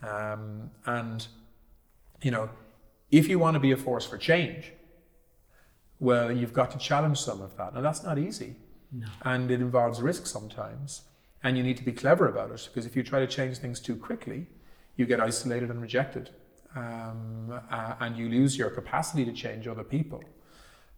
um, 0.02 0.70
and 0.86 1.26
you 2.22 2.30
know 2.30 2.48
if 3.10 3.28
you 3.28 3.38
want 3.38 3.54
to 3.54 3.60
be 3.60 3.70
a 3.70 3.76
force 3.76 4.04
for 4.04 4.18
change, 4.18 4.72
well, 6.00 6.32
you've 6.32 6.52
got 6.52 6.70
to 6.72 6.78
challenge 6.78 7.18
some 7.18 7.40
of 7.40 7.56
that. 7.56 7.74
Now 7.74 7.80
that's 7.80 8.02
not 8.02 8.18
easy, 8.18 8.56
no. 8.92 9.06
and 9.22 9.50
it 9.50 9.60
involves 9.60 10.02
risk 10.02 10.26
sometimes, 10.26 11.02
and 11.42 11.56
you 11.56 11.62
need 11.62 11.76
to 11.76 11.84
be 11.84 11.92
clever 11.92 12.28
about 12.28 12.50
it 12.50 12.68
because 12.68 12.86
if 12.86 12.96
you 12.96 13.02
try 13.02 13.20
to 13.20 13.26
change 13.26 13.58
things 13.58 13.80
too 13.80 13.96
quickly, 13.96 14.46
you 14.96 15.06
get 15.06 15.20
isolated 15.20 15.70
and 15.70 15.80
rejected, 15.80 16.30
um, 16.74 17.60
uh, 17.70 17.94
and 18.00 18.16
you 18.16 18.28
lose 18.28 18.56
your 18.56 18.70
capacity 18.70 19.24
to 19.24 19.32
change 19.32 19.66
other 19.68 19.84
people. 19.84 20.22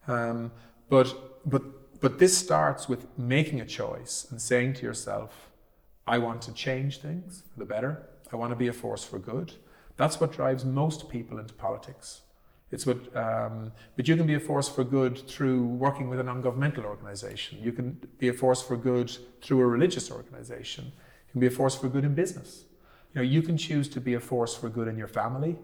Um, 0.09 0.53
but 0.89 1.15
but 1.45 1.63
but 2.01 2.19
this 2.19 2.37
starts 2.37 2.89
with 2.89 3.07
making 3.19 3.61
a 3.61 3.67
choice 3.67 4.27
and 4.31 4.41
saying 4.41 4.75
to 4.75 4.83
yourself, 4.83 5.51
I 6.07 6.19
want 6.19 6.43
to 6.43 6.53
change 6.53 6.99
things 6.99 7.43
for 7.53 7.59
the 7.59 7.65
better. 7.65 8.09
I 8.33 8.37
want 8.37 8.53
to 8.53 8.57
be 8.57 8.69
a 8.69 8.73
force 8.73 9.05
for 9.05 9.19
good. 9.19 9.53
That's 9.97 10.21
what 10.21 10.33
drives 10.33 10.65
most 10.65 11.09
people 11.09 11.39
into 11.39 11.55
politics. 11.55 12.21
It's 12.71 12.85
what, 12.85 13.17
um, 13.17 13.73
but 13.97 14.09
you 14.09 14.17
can 14.17 14.27
be 14.27 14.35
a 14.35 14.41
force 14.41 14.69
for 14.69 14.83
good 14.83 15.27
through 15.29 15.65
working 15.65 16.09
with 16.09 16.19
a 16.19 16.23
non-governmental 16.23 16.85
organization. 16.85 17.59
You 17.63 17.73
can 17.73 18.01
be 18.19 18.29
a 18.29 18.33
force 18.33 18.61
for 18.61 18.77
good 18.77 19.17
through 19.41 19.61
a 19.61 19.67
religious 19.67 20.11
organization. 20.11 20.87
You 20.87 21.33
can 21.33 21.41
be 21.41 21.47
a 21.47 21.51
force 21.51 21.77
for 21.77 21.89
good 21.89 22.05
in 22.05 22.15
business. 22.15 22.65
You 23.17 23.23
know, 23.23 23.29
you 23.29 23.41
can 23.41 23.57
choose 23.57 23.89
to 23.89 24.01
be 24.01 24.13
a 24.13 24.21
force 24.21 24.55
for 24.55 24.69
good 24.69 24.89
in 24.89 24.99
your 24.99 25.09
family, 25.09 25.57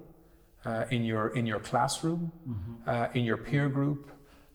uh, 0.65 0.87
in 0.91 1.05
your 1.05 1.37
in 1.37 1.45
your 1.45 1.61
classroom, 1.61 2.33
mm-hmm. 2.49 2.89
uh, 2.89 3.09
in 3.13 3.25
your 3.25 3.37
peer 3.37 3.69
group, 3.69 4.11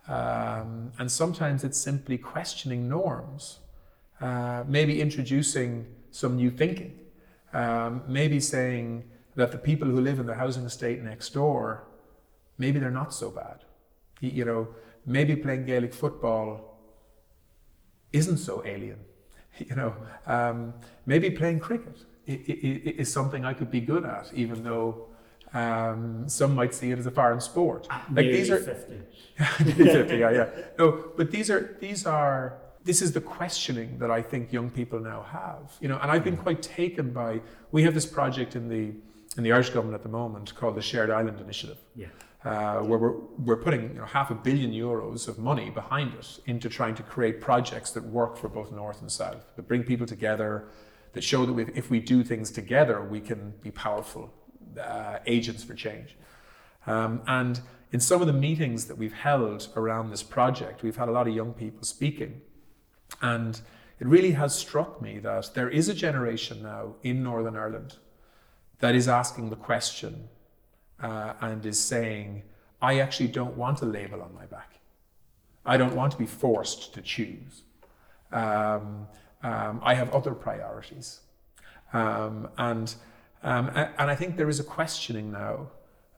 um, 0.07 0.91
and 0.97 1.11
sometimes 1.11 1.63
it's 1.63 1.77
simply 1.77 2.17
questioning 2.17 2.89
norms, 2.89 3.59
uh, 4.19 4.63
maybe 4.67 4.99
introducing 4.99 5.85
some 6.09 6.37
new 6.37 6.49
thinking, 6.49 6.97
um, 7.53 8.01
maybe 8.07 8.39
saying 8.39 9.03
that 9.35 9.51
the 9.51 9.59
people 9.59 9.87
who 9.87 10.01
live 10.01 10.17
in 10.19 10.25
the 10.25 10.33
housing 10.33 10.65
estate 10.65 11.03
next 11.03 11.35
door 11.35 11.83
maybe 12.57 12.79
they're 12.79 12.89
not 12.89 13.13
so 13.13 13.29
bad. 13.29 13.59
You 14.21 14.43
know, 14.43 14.69
maybe 15.05 15.35
playing 15.35 15.67
Gaelic 15.67 15.93
football 15.93 16.79
isn't 18.11 18.37
so 18.37 18.63
alien. 18.65 19.01
You 19.59 19.75
know, 19.75 19.95
um, 20.27 20.75
maybe 21.07 21.31
playing 21.31 21.59
cricket 21.59 22.05
is 22.27 23.11
something 23.11 23.45
I 23.45 23.53
could 23.53 23.71
be 23.71 23.81
good 23.81 24.05
at, 24.05 24.31
even 24.33 24.63
though 24.63 25.07
um, 25.53 26.27
some 26.27 26.53
might 26.55 26.73
see 26.73 26.91
it 26.91 26.99
as 26.99 27.05
a 27.05 27.11
foreign 27.11 27.39
sport. 27.39 27.87
Like 28.11 28.25
these 28.25 28.49
are 28.49 28.59
50. 28.59 28.99
50, 29.73 30.17
yeah, 30.17 30.31
yeah. 30.31 30.49
No, 30.77 31.11
but 31.15 31.31
these 31.31 31.49
are 31.49 31.77
these 31.79 32.05
are 32.05 32.57
this 32.83 33.01
is 33.01 33.11
the 33.11 33.21
questioning 33.21 33.99
that 33.99 34.11
I 34.11 34.21
think 34.21 34.51
young 34.51 34.69
people 34.69 34.99
now 34.99 35.23
have. 35.23 35.73
You 35.79 35.87
know, 35.87 35.99
and 36.01 36.11
I've 36.11 36.23
been 36.23 36.37
quite 36.37 36.61
taken 36.61 37.11
by. 37.11 37.41
We 37.71 37.83
have 37.83 37.93
this 37.93 38.05
project 38.05 38.55
in 38.55 38.67
the 38.67 38.93
in 39.37 39.43
the 39.43 39.51
Irish 39.51 39.69
government 39.69 39.95
at 39.95 40.03
the 40.03 40.09
moment 40.09 40.53
called 40.55 40.75
the 40.75 40.81
Shared 40.81 41.09
Island 41.09 41.39
Initiative. 41.39 41.77
Yeah 41.95 42.07
uh, 42.47 42.79
where 42.79 42.99
we're, 42.99 43.15
we're 43.39 43.57
putting 43.57 43.89
you 43.89 43.99
know, 43.99 44.05
half 44.05 44.31
a 44.31 44.35
billion 44.35 44.71
euros 44.71 45.27
of 45.27 45.37
money 45.37 45.69
behind 45.69 46.13
it 46.13 46.39
into 46.45 46.69
trying 46.69 46.95
to 46.95 47.03
create 47.03 47.41
projects 47.41 47.91
that 47.91 48.03
work 48.03 48.37
for 48.37 48.47
both 48.47 48.71
North 48.71 49.01
and 49.01 49.11
South, 49.11 49.43
that 49.55 49.67
bring 49.67 49.83
people 49.83 50.05
together, 50.05 50.67
that 51.17 51.23
show 51.23 51.47
that 51.47 51.75
if 51.75 51.89
we 51.89 51.99
do 51.99 52.23
things 52.23 52.51
together, 52.51 53.01
we 53.01 53.19
can 53.19 53.51
be 53.63 53.71
powerful 53.71 54.31
uh, 54.79 55.17
agents 55.25 55.63
for 55.63 55.73
change. 55.73 56.15
Um, 56.85 57.21
and 57.25 57.59
in 57.91 57.99
some 57.99 58.21
of 58.21 58.27
the 58.27 58.33
meetings 58.33 58.85
that 58.85 58.99
we've 58.99 59.13
held 59.13 59.67
around 59.75 60.11
this 60.11 60.21
project, 60.21 60.83
we've 60.83 60.95
had 60.95 61.09
a 61.09 61.11
lot 61.11 61.27
of 61.27 61.33
young 61.33 61.53
people 61.53 61.83
speaking. 61.83 62.41
And 63.19 63.59
it 63.99 64.05
really 64.05 64.33
has 64.33 64.53
struck 64.53 65.01
me 65.01 65.17
that 65.19 65.55
there 65.55 65.69
is 65.69 65.89
a 65.89 65.93
generation 65.95 66.61
now 66.61 66.93
in 67.01 67.23
Northern 67.23 67.55
Ireland 67.55 67.95
that 68.77 68.93
is 68.93 69.07
asking 69.07 69.49
the 69.49 69.55
question 69.55 70.29
uh, 71.01 71.33
and 71.41 71.65
is 71.65 71.79
saying, 71.79 72.43
I 72.79 72.99
actually 72.99 73.29
don't 73.29 73.57
want 73.57 73.81
a 73.81 73.85
label 73.85 74.21
on 74.21 74.35
my 74.35 74.45
back. 74.45 74.73
I 75.65 75.77
don't 75.77 75.95
want 75.95 76.11
to 76.11 76.17
be 76.19 76.27
forced 76.27 76.93
to 76.93 77.01
choose. 77.01 77.63
Um, 78.31 79.07
um, 79.43 79.81
I 79.83 79.93
have 79.95 80.13
other 80.13 80.33
priorities. 80.33 81.21
Um, 81.93 82.49
and, 82.57 82.93
um, 83.43 83.69
and 83.69 84.11
I 84.11 84.15
think 84.15 84.37
there 84.37 84.49
is 84.49 84.59
a 84.59 84.63
questioning 84.63 85.31
now 85.31 85.69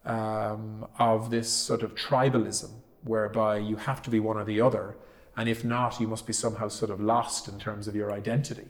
um, 0.06 0.88
of 0.98 1.30
this 1.30 1.50
sort 1.50 1.84
of 1.84 1.96
tribalism 1.96 2.72
whereby 3.04 3.58
you 3.58 3.76
have 3.76 4.02
to 4.04 4.10
be 4.10 4.20
one 4.20 4.38
or 4.38 4.46
the 4.46 4.62
other. 4.62 4.98
And 5.38 5.48
if 5.48 5.64
not, 5.64 6.00
you 6.00 6.08
must 6.08 6.28
be 6.28 6.34
somehow 6.34 6.68
sort 6.68 6.92
of 6.92 7.00
lost 7.00 7.48
in 7.48 7.60
terms 7.60 7.88
of 7.88 7.96
your 7.96 8.12
identity. 8.12 8.68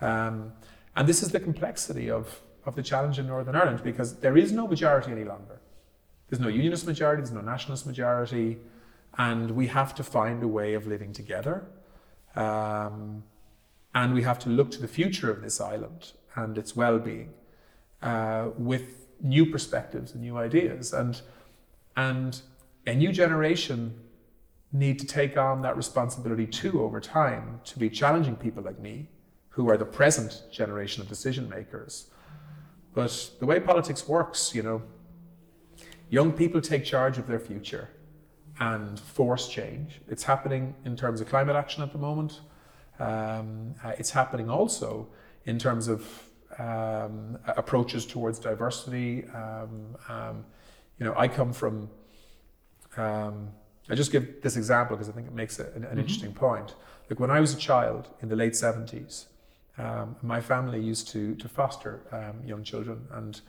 Um, 0.00 0.52
and 0.96 1.06
this 1.08 1.22
is 1.22 1.30
the 1.30 1.40
complexity 1.40 2.10
of, 2.10 2.40
of 2.64 2.74
the 2.74 2.82
challenge 2.82 3.18
in 3.18 3.26
Northern 3.26 3.54
Ireland 3.54 3.82
because 3.82 4.16
there 4.20 4.36
is 4.36 4.52
no 4.52 4.66
majority 4.66 5.12
any 5.12 5.24
longer. 5.24 5.60
There's 6.28 6.40
no 6.40 6.48
unionist 6.48 6.86
majority, 6.86 7.22
there's 7.22 7.34
no 7.34 7.40
nationalist 7.40 7.86
majority, 7.86 8.58
and 9.18 9.50
we 9.50 9.66
have 9.66 9.94
to 9.96 10.04
find 10.04 10.42
a 10.42 10.48
way 10.48 10.74
of 10.74 10.86
living 10.86 11.12
together. 11.12 11.64
Um, 12.36 13.24
and 13.94 14.14
we 14.14 14.22
have 14.22 14.38
to 14.40 14.48
look 14.48 14.70
to 14.72 14.80
the 14.80 14.88
future 14.88 15.30
of 15.30 15.42
this 15.42 15.60
island 15.60 16.12
and 16.34 16.56
its 16.56 16.76
well 16.76 16.98
being 16.98 17.32
uh, 18.02 18.48
with 18.56 19.08
new 19.20 19.46
perspectives 19.46 20.12
and 20.12 20.22
new 20.22 20.36
ideas. 20.36 20.92
And, 20.92 21.20
and 21.96 22.40
a 22.86 22.94
new 22.94 23.12
generation 23.12 23.98
need 24.72 24.98
to 25.00 25.06
take 25.06 25.36
on 25.36 25.62
that 25.62 25.76
responsibility 25.76 26.46
too 26.46 26.82
over 26.82 27.00
time 27.00 27.60
to 27.64 27.78
be 27.78 27.90
challenging 27.90 28.36
people 28.36 28.62
like 28.62 28.78
me, 28.78 29.08
who 29.50 29.68
are 29.68 29.76
the 29.76 29.84
present 29.84 30.44
generation 30.52 31.02
of 31.02 31.08
decision 31.08 31.48
makers, 31.48 32.10
but 32.94 33.30
the 33.40 33.46
way 33.46 33.60
politics 33.60 34.08
works, 34.08 34.54
you 34.54 34.62
know, 34.62 34.82
young 36.08 36.32
people 36.32 36.60
take 36.60 36.84
charge 36.84 37.18
of 37.18 37.26
their 37.26 37.38
future 37.38 37.88
and 38.58 38.98
force 38.98 39.48
change. 39.48 40.00
It's 40.08 40.24
happening 40.24 40.74
in 40.84 40.96
terms 40.96 41.20
of 41.20 41.28
climate 41.28 41.56
action 41.56 41.82
at 41.82 41.92
the 41.92 41.98
moment. 41.98 42.40
Um, 43.00 43.74
uh, 43.82 43.92
it's 43.98 44.10
happening 44.10 44.50
also 44.50 45.08
in 45.46 45.58
terms 45.58 45.88
of 45.88 46.06
um, 46.58 47.38
approaches 47.46 48.04
towards 48.06 48.38
diversity. 48.38 49.24
Um, 49.34 49.96
um 50.08 50.44
you 50.98 51.06
know, 51.06 51.14
I 51.16 51.28
come 51.28 51.52
from. 51.52 51.88
Um, 52.96 53.50
I 53.88 53.94
just 53.94 54.12
give 54.12 54.42
this 54.42 54.56
example 54.56 54.96
because 54.96 55.08
I 55.08 55.12
think 55.12 55.26
it 55.26 55.34
makes 55.34 55.58
an, 55.58 55.66
an 55.74 55.82
mm-hmm. 55.82 55.98
interesting 55.98 56.32
point. 56.32 56.74
Like 57.08 57.18
when 57.18 57.30
I 57.30 57.40
was 57.40 57.54
a 57.54 57.56
child 57.56 58.08
in 58.20 58.28
the 58.28 58.36
late 58.36 58.54
seventies, 58.54 59.26
um, 59.78 60.16
my 60.22 60.40
family 60.40 60.80
used 60.80 61.08
to, 61.08 61.34
to 61.36 61.48
foster 61.48 62.02
um, 62.12 62.46
young 62.46 62.62
children, 62.62 63.06
and 63.12 63.40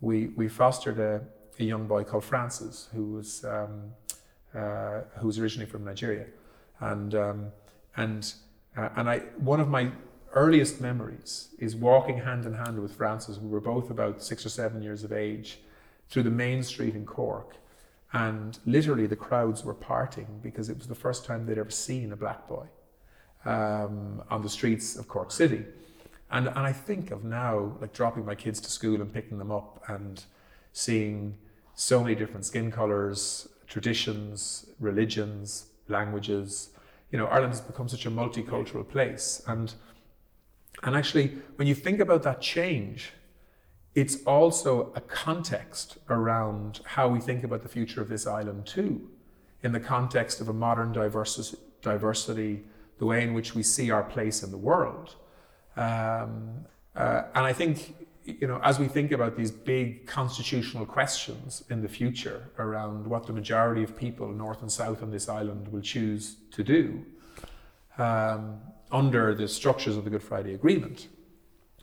we, 0.00 0.28
we 0.28 0.48
fostered 0.48 0.98
a, 0.98 1.22
a 1.58 1.64
young 1.64 1.86
boy 1.86 2.04
called 2.04 2.24
Francis, 2.24 2.88
who 2.92 3.12
was, 3.12 3.44
um, 3.44 3.92
uh, 4.54 5.00
who 5.16 5.26
was 5.26 5.38
originally 5.38 5.68
from 5.68 5.84
Nigeria. 5.84 6.26
And, 6.80 7.14
um, 7.14 7.46
and, 7.96 8.32
uh, 8.78 8.88
and 8.96 9.10
I, 9.10 9.18
one 9.38 9.60
of 9.60 9.68
my 9.68 9.90
earliest 10.34 10.80
memories 10.80 11.48
is 11.58 11.74
walking 11.74 12.18
hand 12.18 12.44
in 12.44 12.54
hand 12.54 12.80
with 12.80 12.94
Francis. 12.94 13.38
We 13.38 13.48
were 13.48 13.60
both 13.60 13.90
about 13.90 14.22
six 14.22 14.46
or 14.46 14.50
seven 14.50 14.82
years 14.82 15.02
of 15.02 15.12
age 15.12 15.58
through 16.08 16.22
the 16.22 16.30
main 16.30 16.62
street 16.62 16.94
in 16.94 17.04
Cork. 17.04 17.56
And 18.12 18.58
literally, 18.64 19.06
the 19.06 19.16
crowds 19.16 19.64
were 19.64 19.74
parting 19.74 20.40
because 20.42 20.70
it 20.70 20.78
was 20.78 20.86
the 20.86 20.94
first 20.94 21.24
time 21.24 21.44
they'd 21.44 21.58
ever 21.58 21.70
seen 21.70 22.12
a 22.12 22.16
black 22.16 22.46
boy 22.48 22.66
um, 23.44 24.22
on 24.30 24.42
the 24.42 24.48
streets 24.48 24.96
of 24.96 25.08
Cork 25.08 25.30
City. 25.32 25.64
And, 26.30 26.46
and 26.46 26.58
I 26.58 26.72
think 26.72 27.10
of 27.10 27.24
now, 27.24 27.76
like 27.80 27.92
dropping 27.92 28.24
my 28.24 28.34
kids 28.34 28.60
to 28.60 28.70
school 28.70 29.00
and 29.00 29.12
picking 29.12 29.38
them 29.38 29.50
up 29.50 29.82
and 29.88 30.24
seeing 30.72 31.36
so 31.74 32.02
many 32.02 32.14
different 32.14 32.46
skin 32.46 32.70
colors, 32.70 33.48
traditions, 33.66 34.66
religions, 34.78 35.66
languages. 35.88 36.70
You 37.10 37.18
know, 37.18 37.26
Ireland 37.26 37.52
has 37.52 37.60
become 37.60 37.88
such 37.88 38.06
a 38.06 38.10
multicultural 38.10 38.88
place. 38.88 39.42
And, 39.46 39.74
and 40.82 40.94
actually, 40.94 41.38
when 41.56 41.66
you 41.66 41.74
think 41.74 42.00
about 42.00 42.22
that 42.24 42.40
change, 42.40 43.12
it's 43.94 44.22
also 44.24 44.92
a 44.94 45.00
context 45.00 45.98
around 46.08 46.80
how 46.84 47.08
we 47.08 47.20
think 47.20 47.44
about 47.44 47.62
the 47.62 47.68
future 47.68 48.00
of 48.00 48.08
this 48.08 48.26
island, 48.26 48.66
too, 48.66 49.08
in 49.62 49.72
the 49.72 49.80
context 49.80 50.40
of 50.40 50.48
a 50.48 50.52
modern 50.52 50.92
diversity, 50.92 51.56
diversity 51.82 52.64
the 52.98 53.06
way 53.06 53.22
in 53.22 53.32
which 53.32 53.54
we 53.54 53.62
see 53.62 53.90
our 53.90 54.02
place 54.02 54.42
in 54.42 54.50
the 54.50 54.58
world. 54.58 55.16
Um, 55.76 56.66
uh, 56.94 57.22
and 57.34 57.46
I 57.46 57.52
think, 57.52 58.07
you 58.40 58.46
know, 58.46 58.60
as 58.62 58.78
we 58.78 58.88
think 58.88 59.12
about 59.12 59.36
these 59.36 59.50
big 59.50 60.06
constitutional 60.06 60.84
questions 60.84 61.64
in 61.70 61.80
the 61.80 61.88
future 61.88 62.50
around 62.58 63.06
what 63.06 63.26
the 63.26 63.32
majority 63.32 63.82
of 63.82 63.96
people, 63.96 64.28
north 64.28 64.60
and 64.60 64.70
south 64.70 65.02
on 65.02 65.10
this 65.10 65.28
island, 65.28 65.68
will 65.68 65.80
choose 65.80 66.36
to 66.50 66.62
do 66.62 67.04
um, 67.96 68.60
under 68.92 69.34
the 69.34 69.48
structures 69.48 69.96
of 69.96 70.04
the 70.04 70.10
Good 70.10 70.22
Friday 70.22 70.54
Agreement, 70.54 71.08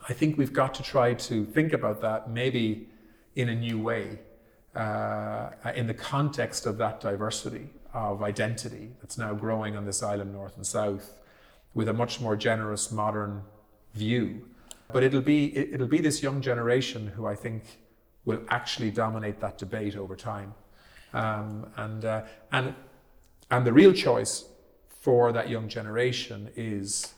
I 0.08 0.14
think 0.14 0.38
we've 0.38 0.54
got 0.54 0.74
to 0.76 0.84
try 0.84 1.14
to 1.14 1.46
think 1.46 1.74
about 1.74 2.02
that 2.02 2.30
maybe 2.30 2.90
in 3.36 3.50
a 3.50 3.56
new 3.56 3.82
way, 3.82 4.20
uh, 4.76 5.50
in 5.76 5.88
the 5.88 5.94
context 5.94 6.66
of 6.66 6.78
that 6.78 7.02
diversity 7.02 7.70
of 7.94 8.22
identity 8.22 8.92
that's 9.02 9.18
now 9.18 9.34
growing 9.34 9.76
on 9.76 9.86
this 9.86 10.04
island, 10.04 10.34
north 10.34 10.56
and 10.58 10.66
south, 10.66 11.18
with 11.74 11.88
a 11.88 11.94
much 11.94 12.22
more 12.22 12.36
generous, 12.36 12.92
modern 12.92 13.42
view. 13.94 14.48
But 14.92 15.04
it'll 15.04 15.22
be 15.22 15.56
it'll 15.58 15.88
be 15.88 16.00
this 16.00 16.22
young 16.24 16.42
generation 16.42 17.08
who 17.08 17.26
I 17.26 17.36
think 17.36 17.64
will 18.26 18.42
actually 18.50 18.92
dominate 18.92 19.40
that 19.40 19.58
debate 19.58 19.96
over 19.96 20.16
time, 20.16 20.54
um, 21.14 21.68
and 21.78 22.06
uh, 22.06 22.22
and 22.52 22.74
and 23.52 23.66
the 23.66 23.74
real 23.74 23.94
choice 23.94 24.46
for 25.02 25.32
that 25.32 25.50
young 25.50 25.68
generation 25.70 26.50
is, 26.56 27.14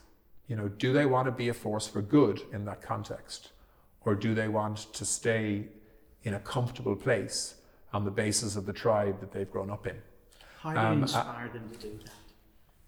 you 0.46 0.56
know, 0.56 0.68
do 0.68 0.92
they 0.92 1.06
want 1.06 1.26
to 1.26 1.32
be 1.32 1.48
a 1.48 1.54
force 1.54 1.86
for 1.86 2.02
good 2.02 2.40
in 2.52 2.64
that 2.66 2.82
context, 2.82 3.52
or 4.04 4.14
do 4.14 4.34
they 4.34 4.48
want 4.48 4.92
to 4.92 5.04
stay 5.04 5.66
in 6.24 6.34
a 6.34 6.40
comfortable 6.40 6.96
place 6.96 7.54
on 7.94 8.04
the 8.04 8.10
basis 8.10 8.56
of 8.56 8.66
the 8.66 8.72
tribe 8.72 9.20
that 9.20 9.32
they've 9.32 9.50
grown 9.50 9.70
up 9.70 9.86
in? 9.86 9.96
How 10.60 10.72
do 10.72 10.78
Um, 10.78 10.84
you 10.84 10.98
I- 10.98 11.02
inspire 11.02 11.48
them 11.48 11.70
to 11.70 11.78
do 11.78 11.98
that? 12.04 12.10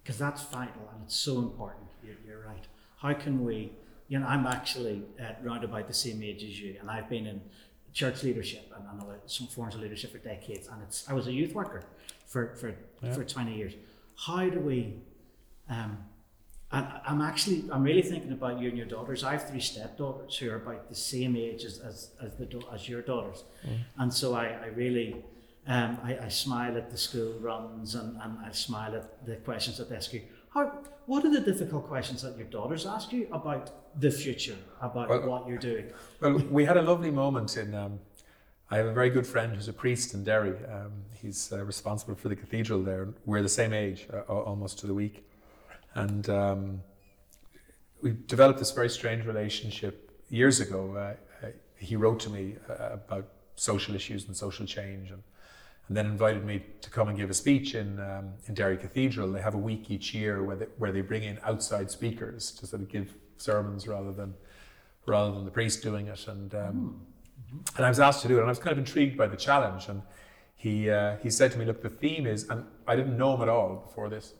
Because 0.02 0.18
that's 0.18 0.42
vital 0.42 0.88
and 0.92 1.04
it's 1.04 1.16
so 1.16 1.38
important. 1.38 1.86
You're, 2.02 2.16
you're 2.26 2.44
right. 2.46 2.66
How 2.98 3.14
can 3.14 3.44
we, 3.44 3.72
you 4.10 4.18
know, 4.18 4.26
I'm 4.26 4.44
actually 4.44 5.04
at 5.20 5.38
round 5.44 5.62
about 5.62 5.86
the 5.86 5.94
same 5.94 6.20
age 6.20 6.42
as 6.42 6.60
you, 6.60 6.76
and 6.80 6.90
I've 6.90 7.08
been 7.08 7.26
in 7.26 7.40
church 7.92 8.24
leadership 8.24 8.64
and 8.76 8.98
know 8.98 9.14
some 9.26 9.46
forms 9.46 9.76
of 9.76 9.80
leadership 9.80 10.10
for 10.10 10.18
decades, 10.18 10.66
and 10.66 10.82
it's 10.82 11.08
I 11.08 11.12
was 11.14 11.28
a 11.28 11.32
youth 11.32 11.54
worker 11.54 11.82
for 12.26 12.56
for, 12.56 12.74
Yeah. 13.02 13.12
for 13.14 13.24
20 13.24 13.56
years. 13.56 13.74
How 14.26 14.50
do 14.50 14.58
we? 14.58 14.78
Um, 15.68 15.98
and 16.72 16.86
I'm 17.06 17.20
actually 17.20 17.64
I'm 17.72 17.84
really 17.84 18.02
thinking 18.02 18.32
about 18.32 18.60
you 18.60 18.68
and 18.68 18.76
your 18.76 18.86
daughters. 18.88 19.22
I 19.22 19.32
have 19.36 19.48
three 19.48 19.60
stepdaughters 19.60 20.36
who 20.36 20.50
are 20.50 20.56
about 20.56 20.88
the 20.88 20.96
same 20.96 21.36
age 21.36 21.64
as 21.64 21.78
as, 21.78 22.10
as 22.20 22.34
the 22.34 22.46
as 22.74 22.88
your 22.88 23.02
daughters, 23.02 23.44
and 23.98 24.12
so 24.12 24.34
I, 24.34 24.46
I 24.46 24.66
really 24.84 25.24
um, 25.68 25.98
I, 26.02 26.18
I 26.26 26.28
smile 26.28 26.76
at 26.76 26.90
the 26.90 26.98
school 26.98 27.34
runs 27.38 27.94
and, 27.94 28.20
and 28.22 28.38
I 28.44 28.50
smile 28.50 28.92
at 28.96 29.24
the 29.24 29.36
questions 29.36 29.78
that 29.78 29.88
they 29.88 29.96
ask 29.96 30.12
you. 30.12 30.22
How, 30.52 30.62
what 31.06 31.24
are 31.24 31.30
the 31.30 31.40
difficult 31.52 31.86
questions 31.86 32.22
that 32.22 32.36
your 32.36 32.48
daughters 32.48 32.86
ask 32.86 33.12
you 33.12 33.28
about 33.30 33.70
the 33.98 34.10
future, 34.10 34.56
about 34.80 35.08
Well- 35.08 35.26
what 35.26 35.48
you're 35.48 35.58
doing? 35.58 35.92
Well, 36.20 36.38
we 36.50 36.64
had 36.64 36.76
a 36.76 36.82
lovely 36.82 37.10
moment 37.10 37.56
in. 37.56 37.74
Um, 37.74 38.00
I 38.72 38.76
have 38.76 38.86
a 38.86 38.92
very 38.92 39.10
good 39.10 39.26
friend 39.26 39.54
who's 39.54 39.66
a 39.66 39.72
priest 39.72 40.14
in 40.14 40.22
Derry. 40.22 40.54
Um, 40.66 40.92
he's 41.20 41.52
uh, 41.52 41.64
responsible 41.64 42.14
for 42.14 42.28
the 42.28 42.36
cathedral 42.36 42.82
there. 42.82 43.08
We're 43.26 43.42
the 43.42 43.48
same 43.48 43.72
age, 43.72 44.06
uh, 44.12 44.20
almost 44.20 44.78
to 44.80 44.86
the 44.86 44.94
week, 44.94 45.28
and 45.94 46.28
um, 46.28 46.82
we 48.00 48.16
developed 48.26 48.60
this 48.60 48.70
very 48.70 48.88
strange 48.88 49.26
relationship 49.26 50.12
years 50.28 50.60
ago. 50.60 50.94
Uh, 50.94 51.46
uh, 51.46 51.50
he 51.76 51.96
wrote 51.96 52.20
to 52.20 52.30
me 52.30 52.56
uh, 52.68 52.90
about 52.94 53.26
social 53.56 53.94
issues 53.96 54.26
and 54.26 54.36
social 54.36 54.66
change, 54.66 55.10
and, 55.10 55.22
and 55.88 55.96
then 55.96 56.06
invited 56.06 56.44
me 56.44 56.64
to 56.80 56.90
come 56.90 57.08
and 57.08 57.18
give 57.18 57.28
a 57.28 57.34
speech 57.34 57.74
in 57.74 57.98
um, 57.98 58.34
in 58.46 58.54
Derry 58.54 58.76
Cathedral. 58.76 59.32
They 59.32 59.42
have 59.42 59.54
a 59.56 59.58
week 59.58 59.90
each 59.90 60.14
year 60.14 60.44
where 60.44 60.56
they, 60.56 60.66
where 60.78 60.92
they 60.92 61.00
bring 61.00 61.24
in 61.24 61.40
outside 61.42 61.90
speakers 61.90 62.52
to 62.52 62.66
sort 62.68 62.82
of 62.82 62.88
give 62.88 63.14
sermons 63.40 63.86
rather 63.86 64.12
than 64.12 64.34
rather 65.06 65.32
than 65.32 65.44
the 65.44 65.50
priest 65.50 65.82
doing 65.82 66.06
it. 66.06 66.28
And 66.28 66.54
um, 66.54 67.06
and 67.76 67.84
I 67.84 67.88
was 67.88 68.00
asked 68.00 68.22
to 68.22 68.28
do 68.28 68.36
it, 68.36 68.40
and 68.40 68.46
I 68.46 68.50
was 68.50 68.58
kind 68.58 68.72
of 68.72 68.78
intrigued 68.78 69.16
by 69.16 69.26
the 69.26 69.36
challenge. 69.36 69.88
And 69.88 70.02
he 70.54 70.90
uh, 70.90 71.16
he 71.22 71.30
said 71.30 71.52
to 71.52 71.58
me, 71.58 71.64
"Look, 71.64 71.82
the 71.82 71.90
theme 71.90 72.26
is," 72.26 72.48
and 72.48 72.64
I 72.86 72.96
didn't 72.96 73.16
know 73.16 73.34
him 73.34 73.42
at 73.42 73.48
all 73.48 73.76
before 73.86 74.08
this. 74.08 74.34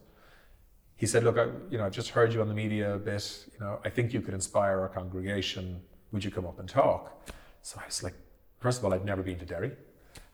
He 0.97 1.07
said, 1.07 1.25
"Look, 1.25 1.39
I, 1.39 1.47
you 1.71 1.79
know, 1.79 1.87
I've 1.87 1.93
just 1.93 2.11
heard 2.11 2.33
you 2.33 2.41
on 2.41 2.49
the 2.49 2.55
media 2.55 2.95
a 2.95 2.99
bit. 2.99 3.47
You 3.53 3.61
know, 3.61 3.81
I 3.85 3.89
think 3.89 4.13
you 4.13 4.21
could 4.21 4.35
inspire 4.35 4.81
our 4.81 4.89
congregation. 4.89 5.83
Would 6.13 6.25
you 6.25 6.31
come 6.31 6.47
up 6.47 6.59
and 6.59 6.69
talk?" 6.69 7.31
So 7.63 7.79
I 7.81 7.87
was 7.87 8.03
like, 8.03 8.15
first 8.59 8.79
of 8.79 8.85
all, 8.85 8.95
I'd 8.95 9.05
never 9.05 9.23
been 9.23 9.39
to 9.39 9.45
Derry, 9.45 9.73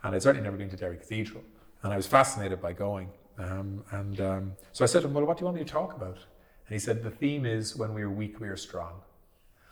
and 0.03 0.15
I'd 0.15 0.23
certainly 0.23 0.45
never 0.45 0.57
been 0.57 0.71
to 0.71 0.77
Derry 0.77 0.97
Cathedral, 0.97 1.43
and 1.83 1.93
I 1.93 1.97
was 1.97 2.07
fascinated 2.07 2.61
by 2.61 2.73
going. 2.73 3.11
Um, 3.39 3.85
and 3.91 4.21
um, 4.21 4.53
so 4.73 4.85
I 4.85 4.87
said 4.87 5.03
to 5.03 5.09
him, 5.09 5.15
"Well, 5.15 5.25
what 5.25 5.37
do 5.37 5.43
you 5.43 5.47
want 5.47 5.59
me 5.59 5.65
to 5.65 5.71
talk 5.71 5.95
about?" 5.95 6.19
And 6.69 6.75
he 6.75 6.79
said, 6.79 7.03
"The 7.03 7.11
theme 7.11 7.47
is 7.47 7.77
when 7.77 7.95
we 7.95 8.03
are 8.03 8.11
weak, 8.11 8.41
we 8.41 8.49
are 8.49 8.57
strong." 8.57 9.01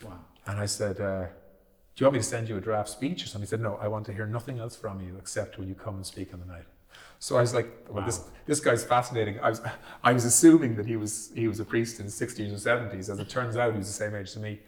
Wow. 0.04 0.20
And 0.46 0.58
I 0.58 0.66
said, 0.66 1.00
uh, 1.00 1.24
Do 1.24 2.02
you 2.02 2.06
want 2.06 2.14
me 2.14 2.20
to 2.20 2.24
send 2.24 2.48
you 2.48 2.56
a 2.56 2.60
draft 2.60 2.88
speech 2.88 3.24
or 3.24 3.26
something? 3.26 3.46
He 3.46 3.50
said, 3.50 3.60
No, 3.60 3.78
I 3.80 3.88
want 3.88 4.06
to 4.06 4.12
hear 4.12 4.26
nothing 4.26 4.58
else 4.58 4.76
from 4.76 5.00
you 5.00 5.16
except 5.18 5.58
when 5.58 5.68
you 5.68 5.74
come 5.74 5.96
and 5.96 6.06
speak 6.06 6.32
on 6.34 6.40
the 6.40 6.46
night. 6.46 6.64
So 7.18 7.36
I 7.36 7.40
was 7.40 7.54
like, 7.54 7.70
Well, 7.88 8.04
this, 8.04 8.24
this 8.46 8.60
guy's 8.60 8.84
fascinating. 8.84 9.40
I 9.40 9.50
was, 9.50 9.60
I 10.02 10.12
was 10.12 10.24
assuming 10.24 10.76
that 10.76 10.86
he 10.86 10.96
was, 10.96 11.30
he 11.34 11.48
was 11.48 11.60
a 11.60 11.64
priest 11.64 11.98
in 11.98 12.04
his 12.06 12.20
60s 12.20 12.52
or 12.52 12.56
70s. 12.56 13.08
As 13.08 13.18
it 13.18 13.28
turns 13.28 13.56
out, 13.56 13.72
he 13.72 13.78
was 13.78 13.86
the 13.86 13.92
same 13.92 14.14
age 14.14 14.28
as 14.28 14.36
me. 14.36 14.60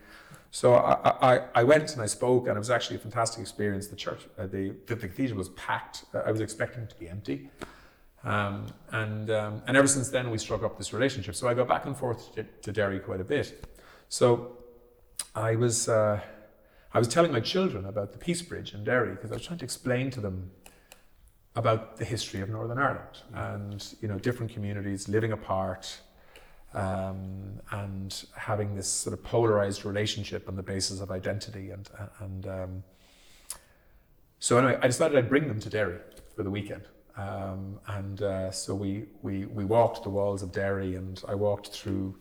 So 0.50 0.74
I, 0.74 1.34
I, 1.34 1.40
I 1.56 1.64
went 1.64 1.92
and 1.92 2.00
I 2.00 2.06
spoke, 2.06 2.46
and 2.46 2.56
it 2.56 2.58
was 2.58 2.70
actually 2.70 2.96
a 2.96 3.00
fantastic 3.00 3.40
experience. 3.40 3.88
The 3.88 3.96
church, 3.96 4.20
uh, 4.38 4.46
the, 4.46 4.74
the 4.86 4.96
cathedral 4.96 5.36
was 5.36 5.50
packed. 5.50 6.04
I 6.14 6.30
was 6.30 6.40
expecting 6.40 6.84
it 6.84 6.90
to 6.90 6.98
be 6.98 7.08
empty. 7.08 7.50
Um, 8.26 8.66
and, 8.90 9.30
um, 9.30 9.62
and 9.68 9.76
ever 9.76 9.86
since 9.86 10.08
then, 10.08 10.30
we 10.30 10.38
struck 10.38 10.64
up 10.64 10.76
this 10.76 10.92
relationship. 10.92 11.36
So 11.36 11.48
I 11.48 11.54
go 11.54 11.64
back 11.64 11.86
and 11.86 11.96
forth 11.96 12.34
to, 12.34 12.42
to 12.42 12.72
Derry 12.72 12.98
quite 12.98 13.20
a 13.20 13.24
bit. 13.24 13.64
So 14.08 14.58
I 15.34 15.54
was, 15.54 15.88
uh, 15.88 16.20
I 16.92 16.98
was 16.98 17.06
telling 17.06 17.30
my 17.30 17.40
children 17.40 17.84
about 17.84 18.12
the 18.12 18.18
Peace 18.18 18.42
Bridge 18.42 18.74
in 18.74 18.82
Derry 18.82 19.12
because 19.12 19.30
I 19.30 19.34
was 19.34 19.46
trying 19.46 19.60
to 19.60 19.64
explain 19.64 20.10
to 20.10 20.20
them 20.20 20.50
about 21.54 21.96
the 21.96 22.04
history 22.04 22.40
of 22.40 22.50
Northern 22.50 22.78
Ireland 22.78 23.22
and 23.32 23.94
you 24.02 24.08
know 24.08 24.18
different 24.18 24.52
communities 24.52 25.08
living 25.08 25.32
apart 25.32 26.00
um, 26.74 27.60
and 27.70 28.26
having 28.36 28.74
this 28.74 28.86
sort 28.86 29.14
of 29.14 29.24
polarized 29.24 29.86
relationship 29.86 30.48
on 30.48 30.56
the 30.56 30.62
basis 30.62 31.00
of 31.00 31.10
identity 31.10 31.70
and 31.70 31.88
and 32.20 32.46
um, 32.46 32.84
so 34.38 34.58
anyway 34.58 34.78
I 34.82 34.86
decided 34.86 35.16
I'd 35.16 35.30
bring 35.30 35.48
them 35.48 35.60
to 35.60 35.70
Derry 35.70 35.98
for 36.34 36.42
the 36.42 36.50
weekend 36.50 36.82
um, 37.16 37.80
and 37.86 38.22
uh, 38.22 38.50
so 38.50 38.74
we, 38.74 39.06
we 39.22 39.46
we 39.46 39.64
walked 39.64 40.02
the 40.02 40.10
walls 40.10 40.42
of 40.42 40.52
Derry 40.52 40.96
and 40.96 41.22
I 41.26 41.34
walked 41.34 41.68
through 41.68 42.14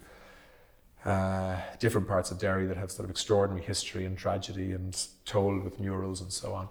uh, 1.05 1.57
different 1.79 2.07
parts 2.07 2.31
of 2.31 2.39
Derry 2.39 2.65
that 2.65 2.77
have 2.77 2.91
sort 2.91 3.03
of 3.03 3.11
extraordinary 3.11 3.63
history 3.63 4.05
and 4.05 4.17
tragedy 4.17 4.71
and 4.71 5.07
told 5.25 5.63
with 5.63 5.79
murals 5.79 6.21
and 6.21 6.31
so 6.33 6.53
on. 6.53 6.67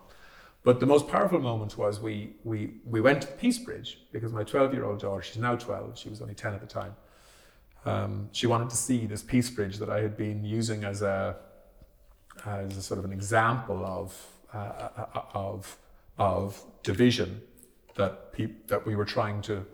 But 0.64 0.80
the 0.80 0.86
most 0.86 1.08
powerful 1.08 1.38
moment 1.38 1.76
was 1.76 2.00
we, 2.00 2.36
we, 2.42 2.72
we 2.84 3.00
went 3.00 3.20
to 3.22 3.28
Peace 3.28 3.58
Bridge 3.58 4.00
because 4.12 4.32
my 4.32 4.42
12 4.42 4.72
year 4.72 4.86
old 4.86 4.98
daughter, 5.00 5.22
she's 5.22 5.36
now 5.36 5.54
12, 5.54 5.98
she 5.98 6.08
was 6.08 6.20
only 6.20 6.34
10 6.34 6.54
at 6.54 6.60
the 6.60 6.66
time, 6.66 6.96
um, 7.84 8.30
she 8.32 8.46
wanted 8.46 8.70
to 8.70 8.76
see 8.76 9.04
this 9.06 9.22
Peace 9.22 9.50
Bridge 9.50 9.76
that 9.76 9.90
I 9.90 10.00
had 10.00 10.16
been 10.16 10.42
using 10.42 10.84
as 10.84 11.02
a, 11.02 11.36
as 12.46 12.76
a 12.76 12.82
sort 12.82 12.98
of 12.98 13.04
an 13.04 13.12
example 13.12 13.84
of, 13.84 14.26
uh, 14.54 14.88
of, 15.34 15.76
of 16.18 16.60
division 16.82 17.42
that, 17.94 18.34
that 18.66 18.86
we 18.86 18.96
were 18.96 19.04
trying 19.04 19.42
to 19.42 19.64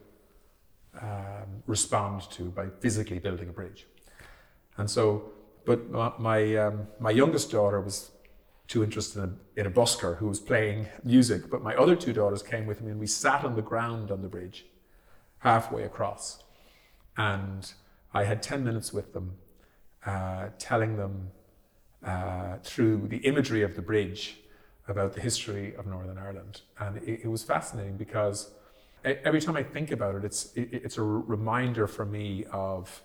um, 1.01 1.63
respond 1.67 2.23
to 2.31 2.45
by 2.45 2.67
physically 2.81 3.19
building 3.19 3.49
a 3.49 3.53
bridge. 3.53 3.87
And 4.77 4.91
so, 4.91 5.31
but 5.65 5.91
my 5.91 6.13
my, 6.19 6.57
um, 6.57 6.87
my 6.99 7.11
youngest 7.11 7.51
daughter 7.51 7.81
was 7.81 8.11
too 8.67 8.83
interested 8.83 9.23
in 9.23 9.37
a, 9.57 9.61
in 9.61 9.67
a 9.67 9.71
busker 9.71 10.17
who 10.17 10.27
was 10.27 10.41
playing 10.41 10.87
music, 11.05 11.51
but 11.51 11.63
my 11.63 11.75
other 11.75 11.97
two 11.97 12.13
daughters 12.13 12.43
came 12.43 12.67
with 12.67 12.81
me 12.83 12.91
and 12.91 13.01
we 13.01 13.07
sat 13.07 13.45
on 13.45 13.57
the 13.57 13.63
ground 13.63 14.11
on 14.11 14.23
the 14.23 14.29
bridge, 14.29 14.67
halfway 15.39 15.83
across, 15.85 16.45
and 17.17 17.73
I 18.15 18.25
had 18.25 18.43
ten 18.43 18.65
minutes 18.65 18.93
with 18.93 19.13
them, 19.13 19.37
uh, 20.07 20.49
telling 20.59 20.97
them 20.97 21.31
uh, 22.05 22.57
through 22.63 23.09
the 23.09 23.19
imagery 23.19 23.63
of 23.63 23.75
the 23.77 23.83
bridge 23.83 24.40
about 24.91 25.15
the 25.15 25.21
history 25.21 25.75
of 25.77 25.87
Northern 25.87 26.19
Ireland, 26.19 26.63
and 26.79 26.97
it, 26.99 27.21
it 27.25 27.29
was 27.29 27.43
fascinating 27.43 27.97
because 27.97 28.51
every 29.05 29.41
time 29.41 29.57
I 29.57 29.63
think 29.63 29.91
about 29.91 30.15
it, 30.15 30.25
it's 30.25 30.53
it, 30.55 30.69
it's 30.73 30.99
a 30.99 31.03
reminder 31.03 31.87
for 31.87 32.05
me 32.05 32.45
of 32.53 33.03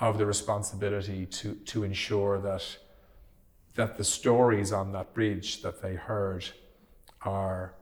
of 0.00 0.18
the 0.18 0.26
responsibility 0.26 1.26
to, 1.26 1.54
to 1.54 1.82
ensure 1.82 2.38
that, 2.38 2.64
that 3.74 3.96
the 3.96 4.04
stories 4.04 4.72
on 4.72 4.92
that 4.92 5.12
bridge 5.12 5.62
that 5.62 5.82
they 5.82 5.94
heard 5.94 6.44
are, 7.22 7.74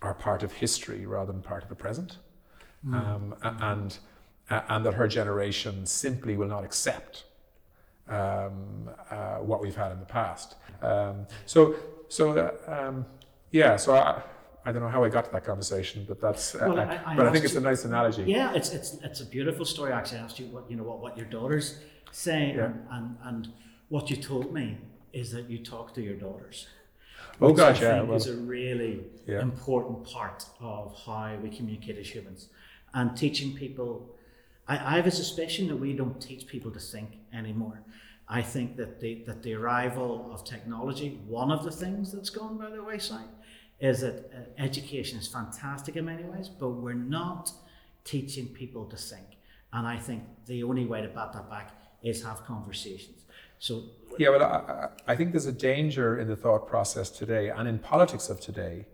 are 0.00 0.14
part 0.14 0.42
of 0.42 0.52
history 0.52 1.06
rather 1.06 1.32
than 1.32 1.42
part 1.42 1.62
of 1.62 1.68
the 1.68 1.74
present. 1.74 2.18
Um, 2.94 3.34
and, 3.42 3.98
and 4.48 4.86
that 4.86 4.94
her 4.94 5.08
generation 5.08 5.86
simply 5.86 6.36
will 6.36 6.46
not 6.46 6.62
accept 6.62 7.24
um, 8.08 8.88
uh, 9.10 9.38
what 9.38 9.60
we've 9.60 9.74
had 9.74 9.90
in 9.90 9.98
the 9.98 10.06
past. 10.06 10.54
Um, 10.82 11.26
so, 11.46 11.74
so 12.08 12.56
um, 12.66 13.06
yeah, 13.50 13.76
so 13.76 13.94
I, 13.94 14.22
I 14.64 14.72
don't 14.72 14.82
know 14.82 14.88
how 14.88 15.04
I 15.04 15.08
got 15.08 15.24
to 15.26 15.30
that 15.32 15.44
conversation, 15.44 16.04
but 16.08 16.20
that's. 16.20 16.54
Uh, 16.54 16.58
Well, 16.68 16.80
I- 16.80 17.00
I 17.06 17.16
but 17.16 17.26
I 17.26 17.32
think 17.32 17.44
it's 17.44 17.54
a 17.56 17.60
nice 17.60 17.84
analogy. 17.84 18.24
Yeah, 18.26 18.54
it's 18.54 18.70
it's 18.72 18.94
it's 19.02 19.20
a 19.20 19.26
beautiful 19.26 19.64
story. 19.64 19.92
Actually, 19.92 20.20
I 20.20 20.24
asked 20.24 20.38
you 20.40 20.46
what 20.46 20.70
you 20.70 20.76
know 20.76 20.82
what, 20.84 21.00
what 21.00 21.16
your 21.16 21.26
daughters 21.26 21.78
say, 22.12 22.54
Yeah. 22.56 22.64
and, 22.66 22.74
and 22.90 23.16
and 23.24 23.48
what 23.88 24.10
you 24.10 24.16
told 24.16 24.52
me 24.52 24.78
is 25.12 25.30
that 25.32 25.48
you 25.50 25.58
talk 25.64 25.94
to 25.94 26.00
your 26.02 26.16
daughters. 26.16 26.66
Oh 27.40 27.50
which 27.52 27.60
I 27.60 27.72
gosh, 27.72 27.80
yeah. 27.82 27.94
think 27.98 28.08
Well, 28.08 28.16
is 28.16 28.26
a 28.28 28.36
really 28.36 29.04
Yeah. 29.26 29.40
important 29.42 30.04
part 30.04 30.44
of 30.60 30.96
how 31.06 31.36
we 31.42 31.48
communicate 31.56 31.98
as 31.98 32.08
humans, 32.14 32.48
and 32.94 33.16
teaching 33.16 33.54
people. 33.54 33.90
I, 34.68 34.74
I 34.74 34.96
have 34.96 35.06
a 35.06 35.12
suspicion 35.12 35.68
that 35.68 35.76
we 35.76 35.92
don't 35.92 36.20
teach 36.20 36.46
people 36.48 36.70
to 36.72 36.80
think 36.80 37.08
anymore. 37.32 37.78
I 38.28 38.42
think 38.42 38.76
that 38.76 39.00
the 39.00 39.22
that 39.26 39.42
the 39.42 39.54
arrival 39.54 40.30
of 40.32 40.44
technology, 40.44 41.20
one 41.26 41.50
of 41.50 41.64
the 41.64 41.70
things 41.70 42.12
that's 42.12 42.30
gone 42.30 42.58
by 42.58 42.70
the 42.70 42.82
wayside, 42.82 43.28
is 43.80 44.00
that 44.00 44.30
uh, 44.34 44.62
education 44.62 45.18
is 45.18 45.28
fantastic 45.28 45.96
in 45.96 46.04
many 46.06 46.24
ways, 46.24 46.48
but 46.48 46.70
we're 46.70 46.94
not 46.94 47.52
teaching 48.04 48.48
people 48.48 48.84
to 48.86 48.96
think. 48.96 49.26
And 49.72 49.86
I 49.86 49.98
think 49.98 50.24
the 50.46 50.62
only 50.62 50.86
way 50.86 51.02
to 51.02 51.08
bat 51.08 51.32
that 51.34 51.50
back 51.50 51.72
is 52.02 52.22
have 52.24 52.44
conversations. 52.44 53.24
So 53.58 53.84
Yeah, 54.18 54.30
well, 54.30 54.42
I, 54.42 55.12
I 55.12 55.16
think 55.16 55.32
there's 55.32 55.46
a 55.46 55.52
danger 55.52 56.18
in 56.18 56.28
the 56.28 56.36
thought 56.36 56.66
process 56.66 57.10
today 57.10 57.50
and 57.50 57.68
in 57.68 57.78
politics 57.78 58.28
of 58.28 58.40
today. 58.40 58.86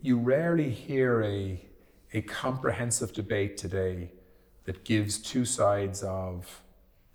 You 0.00 0.18
rarely 0.18 0.70
hear 0.70 1.22
a, 1.22 1.60
a 2.12 2.22
comprehensive 2.22 3.12
debate 3.12 3.56
today 3.56 4.12
that 4.64 4.84
gives 4.84 5.18
two 5.18 5.44
sides 5.44 6.02
of 6.02 6.62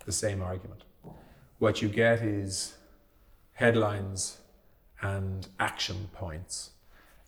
the 0.05 0.11
same 0.11 0.41
argument. 0.41 0.83
What 1.59 1.81
you 1.81 1.89
get 1.89 2.21
is 2.21 2.75
headlines 3.53 4.37
and 5.01 5.47
action 5.59 6.09
points, 6.13 6.71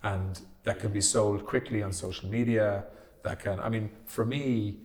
and 0.01 0.41
that 0.63 0.79
can 0.79 0.91
be 0.91 1.01
sold 1.01 1.45
quickly 1.45 1.83
on 1.83 1.91
social 1.93 2.29
media. 2.29 2.85
that 3.23 3.39
can. 3.39 3.59
I 3.59 3.69
mean, 3.69 3.89
for 4.05 4.25
me, 4.25 4.79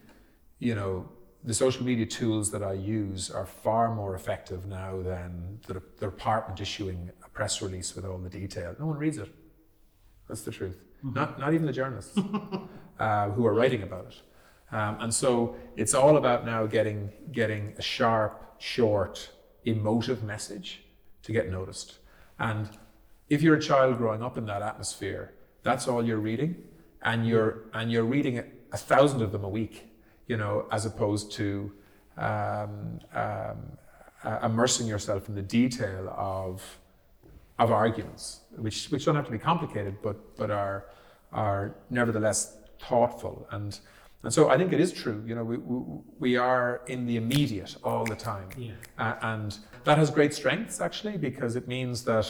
you 0.58 0.74
know, 0.74 1.08
the 1.44 1.54
social 1.54 1.84
media 1.84 2.06
tools 2.06 2.50
that 2.50 2.62
I 2.62 2.72
use 2.72 3.30
are 3.30 3.46
far 3.46 3.94
more 3.94 4.14
effective 4.14 4.66
now 4.66 5.00
than 5.02 5.60
the, 5.66 5.82
the 5.98 6.06
department 6.06 6.60
issuing 6.60 7.10
a 7.24 7.28
press 7.28 7.62
release 7.62 7.94
with 7.94 8.04
all 8.04 8.18
the 8.18 8.28
detail. 8.28 8.74
No 8.78 8.86
one 8.86 8.98
reads 8.98 9.18
it. 9.18 9.32
That's 10.28 10.42
the 10.42 10.50
truth. 10.50 10.78
Mm-hmm. 11.04 11.14
Not, 11.14 11.38
not 11.38 11.54
even 11.54 11.66
the 11.66 11.72
journalists 11.72 12.18
uh, 12.98 13.30
who 13.30 13.46
are 13.46 13.54
writing 13.54 13.82
about 13.82 14.06
it. 14.06 14.22
Um, 14.70 14.98
and 15.00 15.14
so 15.14 15.56
it's 15.76 15.94
all 15.94 16.16
about 16.16 16.44
now 16.44 16.66
getting, 16.66 17.10
getting 17.32 17.74
a 17.78 17.82
sharp, 17.82 18.56
short, 18.58 19.30
emotive 19.64 20.22
message 20.22 20.82
to 21.22 21.32
get 21.32 21.50
noticed. 21.50 21.98
And 22.38 22.68
if 23.28 23.42
you're 23.42 23.56
a 23.56 23.60
child 23.60 23.98
growing 23.98 24.22
up 24.22 24.38
in 24.38 24.46
that 24.46 24.62
atmosphere, 24.62 25.34
that's 25.62 25.88
all 25.88 26.04
you're 26.04 26.18
reading, 26.18 26.56
and 27.02 27.26
you're 27.26 27.64
and 27.74 27.90
you're 27.92 28.04
reading 28.04 28.42
a 28.72 28.76
thousand 28.76 29.22
of 29.22 29.32
them 29.32 29.44
a 29.44 29.48
week, 29.48 29.90
you 30.26 30.36
know, 30.36 30.66
as 30.70 30.86
opposed 30.86 31.32
to 31.32 31.72
um, 32.16 33.00
um, 33.12 33.76
uh, 34.24 34.38
immersing 34.42 34.86
yourself 34.86 35.28
in 35.28 35.34
the 35.34 35.42
detail 35.42 36.08
of 36.16 36.78
of 37.58 37.70
arguments, 37.72 38.40
which 38.56 38.86
which 38.86 39.04
don't 39.04 39.16
have 39.16 39.26
to 39.26 39.32
be 39.32 39.38
complicated, 39.38 39.96
but 40.02 40.36
but 40.36 40.50
are 40.50 40.86
are 41.32 41.74
nevertheless 41.90 42.56
thoughtful 42.80 43.46
and. 43.50 43.80
And 44.22 44.32
so 44.32 44.48
I 44.48 44.56
think 44.58 44.72
it 44.72 44.80
is 44.80 44.92
true. 44.92 45.22
You 45.26 45.34
know, 45.36 45.44
we, 45.44 45.58
we, 46.18 46.36
are 46.36 46.82
in 46.88 47.06
the 47.06 47.16
immediate 47.16 47.76
all 47.84 48.04
the 48.04 48.16
time. 48.16 48.48
Yeah. 48.56 48.72
Uh, 48.98 49.14
and 49.22 49.56
that 49.84 49.96
has 49.96 50.10
great 50.10 50.34
strengths, 50.34 50.80
actually, 50.80 51.16
because 51.16 51.54
it 51.54 51.68
means 51.68 52.04
that 52.04 52.28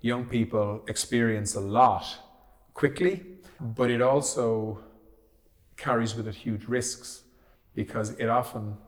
young 0.00 0.24
people 0.24 0.82
experience 0.88 1.54
a 1.54 1.60
lot 1.60 2.06
quickly, 2.72 3.24
but 3.60 3.90
it 3.90 4.00
also 4.00 4.82
carries 5.76 6.14
with 6.14 6.26
it 6.26 6.34
huge 6.34 6.64
risks 6.64 7.24
because 7.74 8.10
it 8.12 8.28
often 8.30 8.78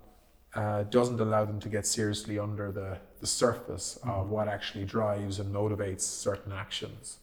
uh, 0.55 0.85
doesn't 0.85 1.21
allow 1.21 1.45
them 1.45 1.61
to 1.61 1.69
get 1.69 1.87
seriously 1.87 2.39
under 2.39 2.73
the, 2.73 2.99
the 3.21 3.27
surface 3.27 3.99
mm-hmm. 4.01 4.11
of 4.11 4.31
what 4.31 4.49
actually 4.49 4.87
drives 4.87 5.39
and 5.39 5.55
motivates 5.55 6.01
certain 6.01 6.53
actions. 6.53 7.19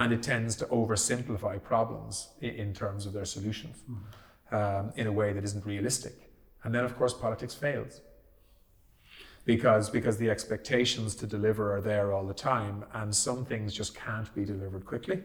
And 0.00 0.12
it 0.12 0.22
tends 0.22 0.56
to 0.56 0.64
oversimplify 0.66 1.62
problems 1.62 2.28
in, 2.40 2.50
in 2.50 2.74
terms 2.74 3.06
of 3.06 3.12
their 3.12 3.24
solutions 3.24 3.76
mm-hmm. 3.88 4.04
Um, 4.52 4.92
in 4.96 5.06
a 5.06 5.12
way 5.12 5.32
that 5.32 5.44
isn't 5.44 5.64
realistic. 5.64 6.30
And 6.64 6.74
then, 6.74 6.84
of 6.84 6.96
course, 6.96 7.14
politics 7.14 7.54
fails 7.54 8.00
because 9.44 9.88
because 9.88 10.18
the 10.18 10.28
expectations 10.28 11.14
to 11.14 11.26
deliver 11.26 11.74
are 11.74 11.80
there 11.80 12.12
all 12.12 12.26
the 12.26 12.34
time, 12.34 12.84
and 12.92 13.14
some 13.14 13.44
things 13.44 13.72
just 13.72 13.94
can't 13.94 14.32
be 14.34 14.44
delivered 14.44 14.84
quickly. 14.84 15.22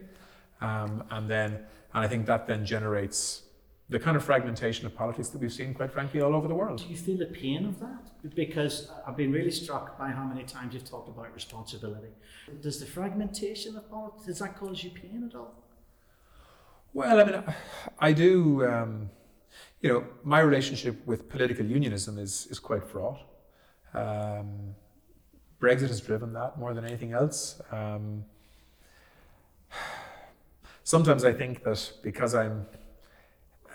Um, 0.62 1.03
and 1.12 1.29
then, 1.29 1.51
and 1.93 2.05
I 2.05 2.07
think 2.07 2.25
that 2.27 2.47
then 2.47 2.65
generates 2.65 3.43
the 3.89 3.99
kind 3.99 4.15
of 4.15 4.23
fragmentation 4.23 4.86
of 4.86 4.95
politics 4.95 5.27
that 5.29 5.41
we've 5.41 5.51
seen, 5.51 5.73
quite 5.73 5.91
frankly, 5.91 6.21
all 6.21 6.36
over 6.36 6.47
the 6.47 6.55
world. 6.55 6.79
Do 6.79 6.88
you 6.88 6.95
feel 6.95 7.17
the 7.17 7.25
pain 7.25 7.65
of 7.65 7.79
that? 7.81 8.33
Because 8.33 8.89
I've 9.05 9.17
been 9.17 9.31
really 9.31 9.51
struck 9.51 9.97
by 9.99 10.09
how 10.09 10.23
many 10.23 10.43
times 10.43 10.73
you've 10.73 10.89
talked 10.89 11.09
about 11.09 11.33
responsibility. 11.33 12.13
Does 12.62 12.79
the 12.79 12.86
fragmentation 12.86 13.75
of 13.75 13.89
politics 13.89 14.25
does 14.25 14.39
that 14.39 14.57
cause 14.57 14.83
you 14.83 14.91
pain 14.91 15.29
at 15.29 15.36
all? 15.36 15.62
Well, 16.93 17.19
I 17.19 17.23
mean, 17.23 17.43
I 17.97 18.13
do. 18.13 18.65
Um, 18.67 19.10
you 19.82 19.89
know, 19.89 20.06
my 20.23 20.39
relationship 20.39 21.06
with 21.08 21.27
political 21.27 21.65
unionism 21.65 22.19
is 22.19 22.47
is 22.51 22.60
quite 22.60 22.84
fraught. 22.84 23.19
Um, 23.95 24.75
Brexit 25.60 25.88
has 25.88 26.01
driven 26.01 26.34
that 26.34 26.60
more 26.60 26.73
than 26.75 26.86
anything 26.86 27.13
else. 27.13 27.60
Um, 27.71 28.25
sometimes 30.84 31.25
I 31.25 31.34
think 31.34 31.63
that 31.63 31.93
because 32.03 32.36
I'm 32.36 32.67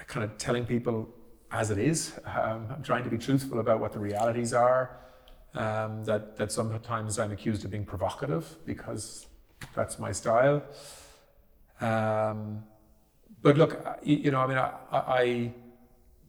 kind 0.07 0.25
of 0.25 0.39
telling 0.39 0.65
people 0.65 1.09
as 1.51 1.71
it 1.71 1.79
is, 1.79 2.13
um, 2.25 2.69
I'm 2.71 2.83
trying 2.85 3.03
to 3.05 3.11
be 3.11 3.19
truthful 3.19 3.59
about 3.59 3.81
what 3.81 3.93
the 3.93 3.99
realities 3.99 4.55
are. 4.55 4.97
Um, 5.55 6.05
that 6.05 6.37
that 6.37 6.53
sometimes 6.53 7.19
I'm 7.19 7.33
accused 7.33 7.65
of 7.65 7.73
being 7.73 7.85
provocative 7.85 8.45
because 8.65 9.27
that's 9.75 9.99
my 9.99 10.13
style. 10.13 10.63
Um, 11.81 12.63
but 13.43 13.57
look, 13.57 14.01
you, 14.03 14.31
know, 14.31 14.41
I 14.41 14.47
mean, 14.47 14.59
I, 14.59 14.73
I 14.93 15.53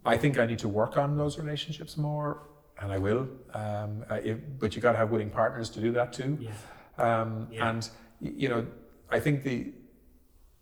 I 0.06 0.18
think 0.18 0.40
I 0.40 0.46
need 0.46 0.60
to 0.60 0.70
work 0.70 0.98
on 0.98 1.18
those 1.18 1.38
relationships 1.38 1.98
more 1.98 2.42
and 2.82 2.92
I 2.92 2.98
will. 2.98 3.28
Um, 3.54 4.06
it, 4.10 4.60
but 4.60 4.76
you 4.76 4.82
got 4.82 4.94
to 4.94 4.98
have 4.98 5.12
willing 5.12 5.30
partners 5.30 5.70
to 5.72 5.82
do 5.82 5.92
that 5.92 6.14
too. 6.14 6.38
Yeah. 6.40 6.52
Um, 6.98 7.48
yeah. 7.52 7.70
And 7.70 7.90
you 8.22 8.50
know, 8.50 8.66
I 9.10 9.20
think 9.20 9.44
the 9.44 9.74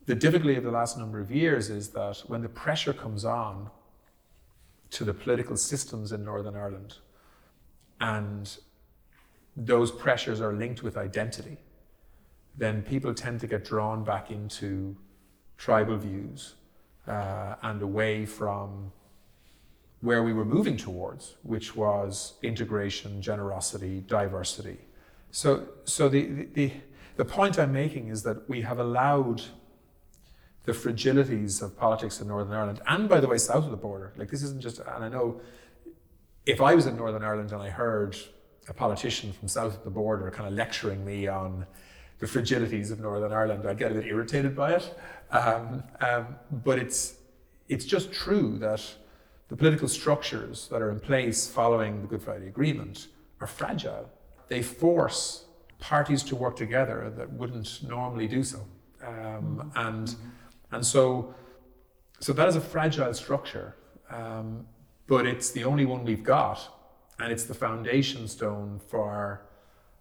the 0.05 0.15
difficulty 0.15 0.55
of 0.55 0.63
the 0.63 0.71
last 0.71 0.97
number 0.97 1.19
of 1.19 1.31
years 1.31 1.69
is 1.69 1.89
that 1.89 2.23
when 2.27 2.41
the 2.41 2.49
pressure 2.49 2.93
comes 2.93 3.25
on 3.25 3.69
to 4.91 5.03
the 5.03 5.13
political 5.13 5.57
systems 5.57 6.13
in 6.13 6.23
Northern 6.23 6.55
Ireland, 6.55 6.95
and 7.99 8.57
those 9.57 9.91
pressures 9.91 10.39
are 10.39 10.53
linked 10.53 10.81
with 10.81 10.97
identity, 10.97 11.57
then 12.57 12.83
people 12.83 13.13
tend 13.13 13.41
to 13.41 13.47
get 13.47 13.65
drawn 13.65 14.03
back 14.05 14.31
into 14.31 14.95
tribal 15.57 15.97
views 15.97 16.55
uh, 17.07 17.55
and 17.61 17.81
away 17.81 18.25
from 18.25 18.91
where 20.01 20.23
we 20.23 20.33
were 20.33 20.45
moving 20.45 20.77
towards, 20.77 21.35
which 21.43 21.75
was 21.75 22.33
integration, 22.43 23.21
generosity, 23.21 24.03
diversity. 24.07 24.77
So, 25.31 25.67
so 25.85 26.07
the, 26.07 26.47
the, 26.53 26.71
the 27.15 27.25
point 27.25 27.57
I'm 27.57 27.73
making 27.73 28.09
is 28.09 28.23
that 28.23 28.47
we 28.47 28.61
have 28.61 28.79
allowed 28.79 29.41
the 30.65 30.73
fragilities 30.73 31.61
of 31.61 31.77
politics 31.77 32.19
in 32.21 32.27
Northern 32.27 32.53
Ireland, 32.53 32.81
and 32.87 33.07
by 33.07 33.19
the 33.19 33.27
way, 33.27 33.37
south 33.37 33.63
of 33.65 33.71
the 33.71 33.77
border. 33.77 34.13
Like 34.17 34.29
this 34.29 34.43
isn't 34.43 34.61
just, 34.61 34.79
and 34.79 35.03
I 35.03 35.09
know 35.09 35.39
if 36.45 36.61
I 36.61 36.75
was 36.75 36.85
in 36.85 36.95
Northern 36.95 37.23
Ireland 37.23 37.51
and 37.51 37.61
I 37.61 37.69
heard 37.69 38.17
a 38.69 38.73
politician 38.73 39.31
from 39.31 39.47
south 39.47 39.77
of 39.77 39.83
the 39.83 39.89
border 39.89 40.29
kind 40.29 40.47
of 40.47 40.53
lecturing 40.53 41.05
me 41.05 41.27
on 41.27 41.65
the 42.19 42.25
fragilities 42.25 42.91
of 42.91 42.99
Northern 42.99 43.31
Ireland, 43.31 43.67
I'd 43.67 43.77
get 43.77 43.91
a 43.91 43.95
bit 43.95 44.05
irritated 44.05 44.55
by 44.55 44.73
it. 44.73 44.97
Um, 45.31 45.83
um, 46.01 46.35
but 46.51 46.79
it's 46.79 47.15
it's 47.69 47.85
just 47.85 48.11
true 48.11 48.57
that 48.59 48.81
the 49.49 49.55
political 49.55 49.87
structures 49.87 50.67
that 50.69 50.81
are 50.81 50.89
in 50.89 50.99
place 50.99 51.47
following 51.47 52.01
the 52.01 52.07
Good 52.07 52.21
Friday 52.21 52.47
Agreement 52.47 53.07
are 53.39 53.47
fragile. 53.47 54.09
They 54.47 54.61
force 54.61 55.45
parties 55.79 56.23
to 56.23 56.35
work 56.35 56.55
together 56.55 57.13
that 57.17 57.31
wouldn't 57.31 57.83
normally 57.83 58.27
do 58.27 58.43
so. 58.43 58.65
Um, 59.05 59.71
and, 59.75 60.15
and 60.71 60.85
so, 60.85 61.33
so 62.19 62.33
that 62.33 62.47
is 62.47 62.55
a 62.55 62.61
fragile 62.61 63.13
structure, 63.13 63.75
um, 64.09 64.65
but 65.07 65.25
it's 65.25 65.51
the 65.51 65.63
only 65.63 65.85
one 65.85 66.03
we've 66.03 66.23
got. 66.23 66.73
And 67.19 67.31
it's 67.31 67.45
the 67.45 67.53
foundation 67.53 68.27
stone 68.27 68.79
for 68.87 69.46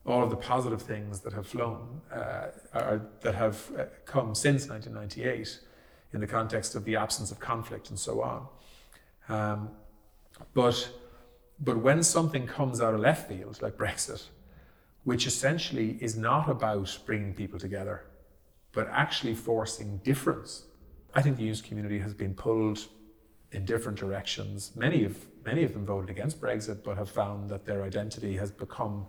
all 0.06 0.22
of 0.22 0.30
the 0.30 0.36
positive 0.36 0.80
things 0.80 1.20
that 1.20 1.32
have 1.32 1.46
flown, 1.46 2.00
uh, 2.12 2.48
or 2.74 3.06
that 3.22 3.34
have 3.34 3.70
uh, 3.78 3.84
come 4.04 4.34
since 4.34 4.68
1998 4.68 5.58
in 6.12 6.20
the 6.20 6.26
context 6.26 6.74
of 6.74 6.84
the 6.84 6.96
absence 6.96 7.32
of 7.32 7.40
conflict 7.40 7.90
and 7.90 7.98
so 7.98 8.22
on. 8.22 8.46
Um, 9.28 9.70
but, 10.54 10.88
but 11.58 11.78
when 11.78 12.02
something 12.02 12.46
comes 12.46 12.80
out 12.80 12.94
of 12.94 13.00
left 13.00 13.28
field, 13.28 13.60
like 13.60 13.76
Brexit, 13.76 14.24
which 15.04 15.26
essentially 15.26 15.98
is 16.00 16.16
not 16.16 16.48
about 16.48 16.98
bringing 17.04 17.34
people 17.34 17.58
together, 17.58 18.04
but 18.72 18.88
actually 18.90 19.34
forcing 19.34 19.98
difference, 19.98 20.64
I 21.14 21.22
think 21.22 21.36
the 21.36 21.44
youth 21.44 21.64
community 21.64 21.98
has 21.98 22.14
been 22.14 22.34
pulled 22.34 22.86
in 23.52 23.64
different 23.64 23.98
directions. 23.98 24.72
Many 24.76 25.04
of, 25.04 25.16
many 25.44 25.64
of 25.64 25.72
them 25.72 25.86
voted 25.86 26.10
against 26.10 26.40
Brexit, 26.40 26.84
but 26.84 26.96
have 26.96 27.10
found 27.10 27.48
that 27.50 27.64
their 27.64 27.82
identity 27.82 28.36
has 28.36 28.50
become 28.50 29.06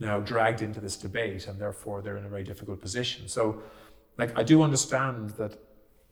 now 0.00 0.18
dragged 0.18 0.62
into 0.62 0.80
this 0.80 0.96
debate, 0.96 1.46
and 1.46 1.60
therefore 1.60 2.02
they're 2.02 2.16
in 2.16 2.24
a 2.24 2.28
very 2.28 2.44
difficult 2.44 2.80
position. 2.80 3.28
So, 3.28 3.62
like, 4.18 4.36
I 4.36 4.42
do 4.42 4.62
understand 4.62 5.30
that 5.30 5.58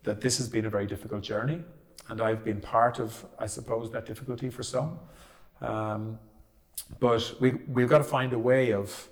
that 0.04 0.20
this 0.20 0.38
has 0.38 0.48
been 0.48 0.64
a 0.64 0.70
very 0.70 0.86
difficult 0.86 1.22
journey 1.22 1.62
and 2.08 2.20
I've 2.20 2.44
been 2.44 2.60
part 2.60 2.98
of, 2.98 3.26
I 3.38 3.46
suppose, 3.46 3.90
that 3.92 4.06
difficulty 4.06 4.50
for 4.50 4.62
some. 4.62 4.98
Um, 5.60 6.18
but 7.00 7.34
we, 7.40 7.52
we've 7.68 7.88
got 7.88 7.98
to 7.98 8.04
find 8.04 8.32
a 8.32 8.38
way 8.38 8.72
of, 8.72 9.08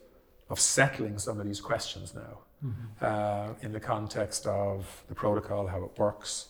of 0.48 0.58
settling 0.58 1.18
some 1.18 1.40
of 1.40 1.46
these 1.46 1.60
questions 1.60 2.14
now 2.14 2.38
mm-hmm. 2.64 3.04
uh, 3.04 3.54
in 3.60 3.72
the 3.72 3.80
context 3.80 4.46
of 4.46 5.04
the 5.08 5.14
protocol, 5.14 5.66
how 5.66 5.82
it 5.84 5.98
works, 5.98 6.48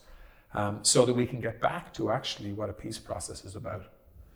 um, 0.55 0.79
so 0.83 1.05
that 1.05 1.15
we 1.15 1.27
can 1.27 1.41
get 1.41 1.61
back 1.61 1.93
to 1.95 2.11
actually 2.11 2.53
what 2.53 2.71
a 2.71 2.73
peace 2.73 2.99
process 2.99 3.45
is 3.45 3.57
about, 3.57 3.83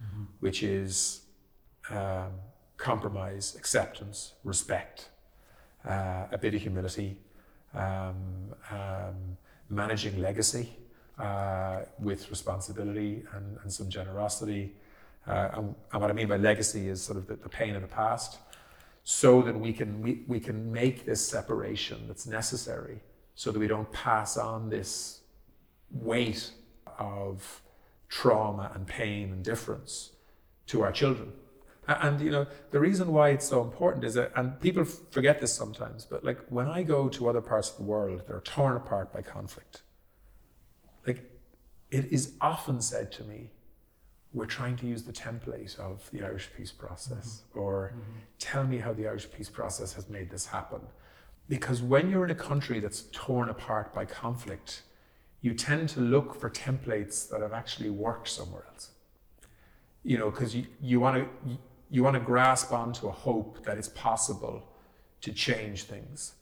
mm-hmm. 0.02 0.24
which 0.40 0.62
is 0.62 1.22
um, 1.90 2.32
compromise, 2.80 3.54
acceptance, 3.56 4.32
respect, 4.42 5.10
uh, 5.88 6.26
a 6.32 6.38
bit 6.38 6.54
of 6.54 6.62
humility, 6.62 7.18
um, 7.74 8.16
um, 8.70 9.36
managing 9.68 10.20
legacy 10.20 10.76
uh, 11.18 11.80
with 11.98 12.28
responsibility 12.30 13.22
and, 13.34 13.58
and 13.62 13.72
some 13.72 13.88
generosity. 13.88 14.74
Uh, 15.26 15.50
and, 15.52 15.74
and, 15.92 16.00
what 16.00 16.10
I 16.10 16.14
mean 16.14 16.28
by 16.28 16.38
legacy 16.38 16.88
is 16.88 17.02
sort 17.02 17.18
of 17.18 17.26
the, 17.26 17.36
the, 17.36 17.48
pain 17.48 17.76
of 17.76 17.82
the 17.82 17.88
past, 17.88 18.38
so 19.04 19.42
that 19.42 19.58
we 19.58 19.72
can 19.72 20.00
we, 20.00 20.22
we 20.26 20.40
can 20.40 20.72
make 20.72 21.04
this 21.04 21.26
separation 21.26 22.08
that's 22.08 22.26
necessary, 22.26 23.00
so 23.34 23.52
that 23.52 23.58
we 23.58 23.66
don't 23.66 23.90
pass 23.92 24.38
on 24.38 24.70
this 24.70 25.20
weight 25.90 26.50
of 26.98 27.60
trauma 28.08 28.72
and 28.74 28.86
pain 28.86 29.30
and 29.32 29.44
difference 29.44 30.12
to 30.66 30.82
our 30.82 30.92
children. 30.92 31.32
And 31.90 32.20
you 32.20 32.30
know 32.30 32.46
the 32.70 32.78
reason 32.78 33.12
why 33.12 33.30
it's 33.30 33.48
so 33.48 33.62
important 33.62 34.04
is 34.04 34.14
that, 34.14 34.30
and 34.36 34.60
people 34.60 34.84
forget 34.84 35.40
this 35.40 35.52
sometimes, 35.52 36.04
but 36.04 36.24
like 36.24 36.38
when 36.48 36.68
I 36.68 36.82
go 36.84 37.08
to 37.08 37.28
other 37.28 37.40
parts 37.40 37.70
of 37.70 37.78
the 37.78 37.82
world 37.82 38.22
that 38.26 38.32
are 38.32 38.40
torn 38.42 38.76
apart 38.76 39.12
by 39.12 39.22
conflict, 39.22 39.82
like 41.06 41.28
it 41.90 42.06
is 42.12 42.34
often 42.40 42.80
said 42.80 43.10
to 43.12 43.24
me, 43.24 43.50
we're 44.32 44.46
trying 44.46 44.76
to 44.76 44.86
use 44.86 45.02
the 45.02 45.12
template 45.12 45.76
of 45.80 46.08
the 46.12 46.22
Irish 46.22 46.48
peace 46.56 46.70
process, 46.70 47.42
mm-hmm. 47.50 47.58
or 47.58 47.92
mm-hmm. 47.92 48.18
tell 48.38 48.64
me 48.64 48.78
how 48.78 48.92
the 48.92 49.08
Irish 49.08 49.28
peace 49.30 49.48
process 49.48 49.92
has 49.94 50.08
made 50.08 50.30
this 50.30 50.46
happen. 50.46 50.80
Because 51.48 51.82
when 51.82 52.08
you're 52.08 52.24
in 52.24 52.30
a 52.30 52.42
country 52.50 52.78
that's 52.78 53.06
torn 53.10 53.48
apart 53.48 53.92
by 53.92 54.04
conflict, 54.04 54.82
you 55.40 55.52
tend 55.54 55.88
to 55.88 56.00
look 56.00 56.38
for 56.38 56.48
templates 56.48 57.28
that 57.30 57.40
have 57.40 57.52
actually 57.52 57.90
worked 57.90 58.28
somewhere 58.28 58.66
else. 58.72 58.90
You 60.04 60.16
know, 60.18 60.30
because 60.30 60.54
you, 60.54 60.66
you 60.80 61.00
want 61.00 61.16
to 61.16 61.58
you 61.90 62.02
want 62.02 62.14
to 62.14 62.20
grasp 62.20 62.72
onto 62.72 63.08
a 63.08 63.10
hope 63.10 63.64
that 63.64 63.76
it's 63.76 63.88
possible 63.88 64.62
to 65.20 65.32
change 65.32 65.84
things 65.84 66.34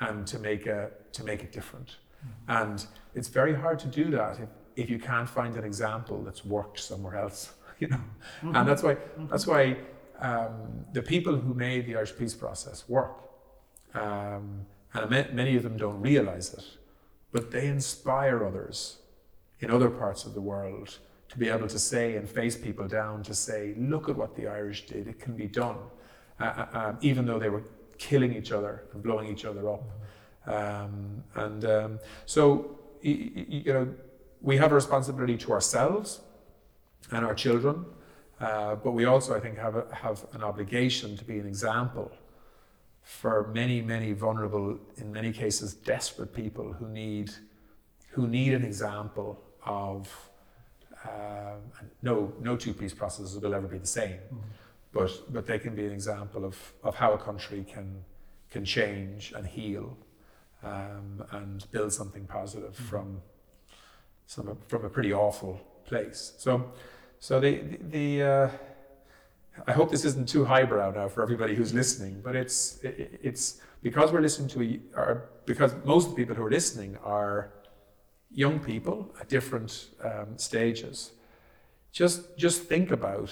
and 0.00 0.26
to 0.26 0.38
make 0.38 0.66
a 0.66 0.90
to 1.12 1.24
make 1.24 1.42
it 1.42 1.52
different. 1.52 1.88
Mm-hmm. 1.88 2.64
And 2.64 2.86
it's 3.14 3.28
very 3.28 3.54
hard 3.54 3.78
to 3.80 3.86
do 3.86 4.10
that 4.10 4.38
if, 4.40 4.48
if 4.76 4.90
you 4.90 4.98
can't 4.98 5.28
find 5.28 5.56
an 5.56 5.64
example 5.64 6.22
that's 6.22 6.44
worked 6.44 6.80
somewhere 6.80 7.16
else. 7.16 7.52
You 7.78 7.88
know, 7.88 7.96
mm-hmm. 7.96 8.56
and 8.56 8.66
that's 8.66 8.82
why 8.82 8.94
mm-hmm. 8.94 9.26
that's 9.26 9.46
why 9.46 9.76
um, 10.18 10.86
the 10.94 11.02
people 11.02 11.36
who 11.36 11.52
made 11.52 11.84
the 11.84 11.94
Irish 11.96 12.16
peace 12.16 12.32
process 12.32 12.88
work, 12.88 13.16
um, 13.92 14.64
and 14.94 15.10
many 15.10 15.56
of 15.56 15.62
them 15.62 15.76
don't 15.76 16.00
realize 16.00 16.54
it, 16.54 16.64
but 17.32 17.50
they 17.50 17.66
inspire 17.66 18.46
others 18.46 18.96
in 19.60 19.70
other 19.70 19.90
parts 19.90 20.24
of 20.24 20.32
the 20.32 20.40
world 20.40 20.98
to 21.28 21.38
be 21.38 21.48
able 21.48 21.68
to 21.68 21.78
say 21.78 22.16
and 22.16 22.28
face 22.28 22.56
people 22.56 22.86
down 22.86 23.22
to 23.24 23.34
say, 23.34 23.74
look 23.76 24.08
at 24.08 24.16
what 24.16 24.34
the 24.36 24.46
Irish 24.46 24.86
did, 24.86 25.08
it 25.08 25.18
can 25.18 25.36
be 25.36 25.46
done, 25.46 25.76
uh, 26.40 26.44
uh, 26.44 26.66
um, 26.72 26.98
even 27.00 27.26
though 27.26 27.38
they 27.38 27.48
were 27.48 27.64
killing 27.98 28.34
each 28.34 28.52
other 28.52 28.84
and 28.92 29.02
blowing 29.02 29.28
each 29.28 29.44
other 29.44 29.68
up. 29.68 29.84
Um, 30.46 31.24
and 31.34 31.64
um, 31.64 31.98
so, 32.26 32.78
you 33.02 33.72
know, 33.72 33.88
we 34.40 34.56
have 34.56 34.70
a 34.70 34.74
responsibility 34.74 35.36
to 35.38 35.52
ourselves 35.52 36.20
and 37.10 37.24
our 37.24 37.34
children, 37.34 37.84
uh, 38.40 38.76
but 38.76 38.92
we 38.92 39.06
also, 39.06 39.34
I 39.34 39.40
think, 39.40 39.58
have, 39.58 39.76
a, 39.76 39.86
have 39.92 40.24
an 40.32 40.42
obligation 40.42 41.16
to 41.16 41.24
be 41.24 41.38
an 41.38 41.46
example 41.46 42.12
for 43.02 43.50
many, 43.54 43.80
many 43.80 44.12
vulnerable, 44.12 44.78
in 44.96 45.12
many 45.12 45.32
cases, 45.32 45.74
desperate 45.74 46.34
people 46.34 46.72
who 46.72 46.88
need, 46.88 47.30
who 48.10 48.26
need 48.26 48.52
an 48.52 48.64
example 48.64 49.40
of 49.64 50.30
um, 51.08 51.60
no, 52.02 52.32
no 52.40 52.56
two 52.56 52.74
peace 52.74 52.94
processes 52.94 53.38
will 53.40 53.54
ever 53.54 53.66
be 53.66 53.78
the 53.78 53.86
same, 53.86 54.12
mm-hmm. 54.12 54.36
but, 54.92 55.10
but 55.32 55.46
they 55.46 55.58
can 55.58 55.74
be 55.74 55.86
an 55.86 55.92
example 55.92 56.44
of, 56.44 56.56
of 56.82 56.94
how 56.96 57.12
a 57.12 57.18
country 57.18 57.64
can, 57.68 58.04
can 58.50 58.64
change 58.64 59.32
and 59.36 59.46
heal 59.46 59.96
um, 60.62 61.24
and 61.32 61.70
build 61.70 61.92
something 61.92 62.26
positive 62.26 62.74
mm-hmm. 62.74 62.84
from, 62.84 63.22
some, 64.26 64.56
from 64.68 64.84
a 64.84 64.88
pretty 64.88 65.12
awful 65.12 65.60
place. 65.84 66.34
So, 66.38 66.72
so 67.18 67.40
the, 67.40 67.60
the, 67.60 67.78
the 67.90 68.22
uh, 68.22 68.50
I 69.66 69.72
hope 69.72 69.90
this 69.90 70.04
isn't 70.04 70.28
too 70.28 70.44
highbrow 70.44 70.90
now 70.90 71.08
for 71.08 71.22
everybody 71.22 71.54
who's 71.54 71.72
listening, 71.72 72.20
but 72.22 72.36
it's, 72.36 72.78
it, 72.82 73.18
it's 73.22 73.60
because 73.82 74.12
we're 74.12 74.20
listening 74.20 74.48
to, 74.48 74.80
a, 74.98 75.16
because 75.46 75.74
most 75.84 76.08
of 76.08 76.10
the 76.14 76.16
people 76.16 76.34
who 76.34 76.44
are 76.44 76.50
listening 76.50 76.98
are 77.04 77.52
young 78.30 78.60
people 78.60 79.14
at 79.20 79.28
different 79.28 79.88
um, 80.02 80.36
stages, 80.36 81.12
just 81.92 82.36
just 82.36 82.64
think 82.64 82.90
about 82.90 83.30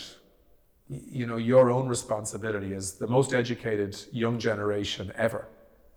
you 0.88 1.26
know 1.26 1.36
your 1.36 1.70
own 1.70 1.88
responsibility 1.88 2.74
as 2.74 2.94
the 2.94 3.06
most 3.06 3.32
educated 3.32 3.96
young 4.12 4.38
generation 4.38 5.12
ever 5.16 5.46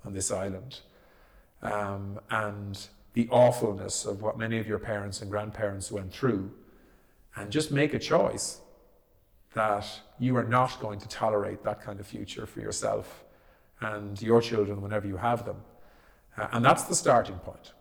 on 0.05 0.13
this 0.13 0.31
island, 0.31 0.81
um, 1.61 2.19
and 2.29 2.87
the 3.13 3.27
awfulness 3.29 4.05
of 4.05 4.21
what 4.21 4.37
many 4.37 4.59
of 4.59 4.67
your 4.67 4.79
parents 4.79 5.21
and 5.21 5.31
grandparents 5.31 5.91
went 5.91 6.13
through, 6.13 6.51
and 7.35 7.51
just 7.51 7.71
make 7.71 7.93
a 7.93 7.99
choice 7.99 8.61
that 9.53 9.87
you 10.19 10.35
are 10.37 10.43
not 10.43 10.79
going 10.79 10.99
to 10.99 11.07
tolerate 11.07 11.63
that 11.63 11.81
kind 11.81 11.99
of 11.99 12.05
future 12.05 12.45
for 12.45 12.59
yourself 12.59 13.23
and 13.81 14.21
your 14.21 14.41
children 14.41 14.81
whenever 14.81 15.07
you 15.07 15.17
have 15.17 15.45
them. 15.45 15.57
Uh, 16.37 16.47
and 16.51 16.63
that's 16.63 16.83
the 16.83 16.95
starting 16.95 17.37
point 17.39 17.73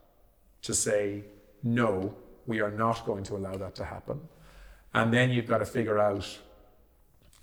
to 0.62 0.74
say, 0.74 1.24
no, 1.62 2.14
we 2.46 2.60
are 2.60 2.70
not 2.70 3.04
going 3.04 3.24
to 3.24 3.36
allow 3.36 3.56
that 3.56 3.74
to 3.76 3.84
happen. 3.84 4.20
And 4.94 5.12
then 5.12 5.30
you've 5.30 5.46
got 5.46 5.58
to 5.58 5.66
figure 5.66 5.98
out 5.98 6.38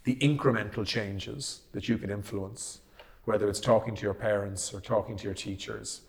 the 0.04 0.16
incremental 0.16 0.86
changes 0.86 1.62
that 1.72 1.88
you 1.88 1.98
can 1.98 2.10
influence, 2.10 2.80
whether 3.26 3.48
it's 3.48 3.60
talking 3.60 3.96
to 3.96 4.02
your 4.02 4.14
parents 4.14 4.74
or 4.74 4.82
talking 4.82 5.16
to 5.18 5.24
your 5.24 5.34
teachers 5.34 6.02